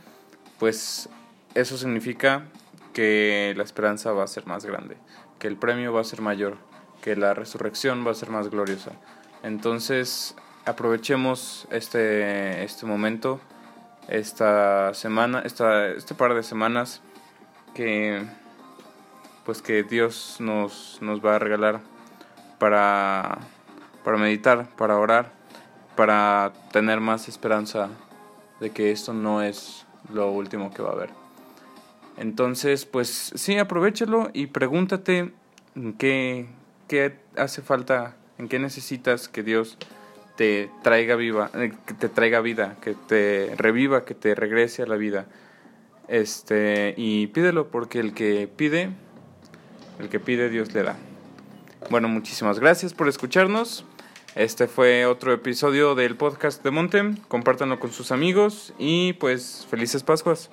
pues 0.60 1.10
eso 1.56 1.78
significa 1.78 2.46
que 2.94 3.54
la 3.56 3.64
esperanza 3.64 4.12
va 4.12 4.24
a 4.24 4.28
ser 4.28 4.46
más 4.46 4.66
grande 4.66 4.98
que 5.40 5.48
el 5.48 5.58
premio 5.58 5.92
va 5.92 6.02
a 6.02 6.04
ser 6.04 6.22
mayor, 6.22 6.58
que 7.02 7.16
la 7.16 7.34
resurrección 7.34 8.06
va 8.06 8.12
a 8.12 8.14
ser 8.14 8.30
más 8.30 8.50
gloriosa. 8.50 8.92
Entonces, 9.42 10.36
aprovechemos 10.66 11.68
este, 11.72 12.64
este 12.64 12.86
momento, 12.86 13.40
esta 14.10 14.94
semana, 14.94 15.42
esta, 15.46 15.88
este 15.88 16.16
par 16.16 16.34
de 16.34 16.44
semanas 16.44 17.02
que 17.74 18.26
pues 19.46 19.62
que 19.62 19.84
Dios 19.84 20.38
nos, 20.40 21.00
nos 21.02 21.26
va 21.26 21.36
a 21.36 21.40
regalar 21.40 21.82
para, 22.60 23.40
para 24.04 24.18
meditar, 24.18 24.68
para 24.76 24.98
orar, 24.98 25.32
para 25.96 26.54
tener 26.72 27.00
más 27.00 27.28
esperanza 27.28 27.90
de 28.60 28.72
que 28.72 28.92
esto 28.92 29.14
no 29.14 29.42
es 29.42 29.86
lo 30.14 30.32
último 30.32 30.72
que 30.72 30.82
va 30.82 30.90
a 30.90 30.94
haber. 30.94 31.10
Entonces, 32.18 32.86
pues 32.86 33.32
sí, 33.36 33.58
aprovechalo 33.58 34.30
y 34.34 34.48
pregúntate 34.48 35.34
qué, 35.98 36.48
qué 36.88 37.18
hace 37.38 37.62
falta, 37.62 38.16
en 38.38 38.50
qué 38.50 38.60
necesitas 38.60 39.30
que 39.30 39.42
Dios 39.42 39.78
te 40.40 40.72
traiga 40.84 41.18
viva, 41.18 41.52
eh, 41.54 41.74
te 42.00 42.08
traiga 42.08 42.40
vida, 42.40 42.78
que 42.82 42.94
te 42.94 43.54
reviva, 43.58 44.06
que 44.06 44.16
te 44.16 44.36
regrese 44.36 44.82
a 44.84 44.86
la 44.86 44.96
vida. 44.96 45.26
Este, 46.08 46.94
y 46.96 47.28
pídelo 47.28 47.68
porque 47.68 48.00
el 48.00 48.14
que 48.14 48.48
pide, 48.48 48.90
el 50.00 50.08
que 50.08 50.22
pide 50.22 50.48
Dios 50.48 50.74
le 50.74 50.84
da. 50.84 50.96
Bueno, 51.90 52.08
muchísimas 52.08 52.58
gracias 52.58 52.94
por 52.94 53.10
escucharnos. 53.10 53.84
Este 54.34 54.68
fue 54.68 55.06
otro 55.06 55.34
episodio 55.34 55.94
del 55.94 56.16
podcast 56.16 56.64
de 56.64 56.72
Montem. 56.72 57.18
Compártanlo 57.28 57.78
con 57.78 57.92
sus 57.92 58.14
amigos 58.14 58.74
y 58.80 59.12
pues 59.14 59.68
felices 59.70 60.04
Pascuas. 60.04 60.50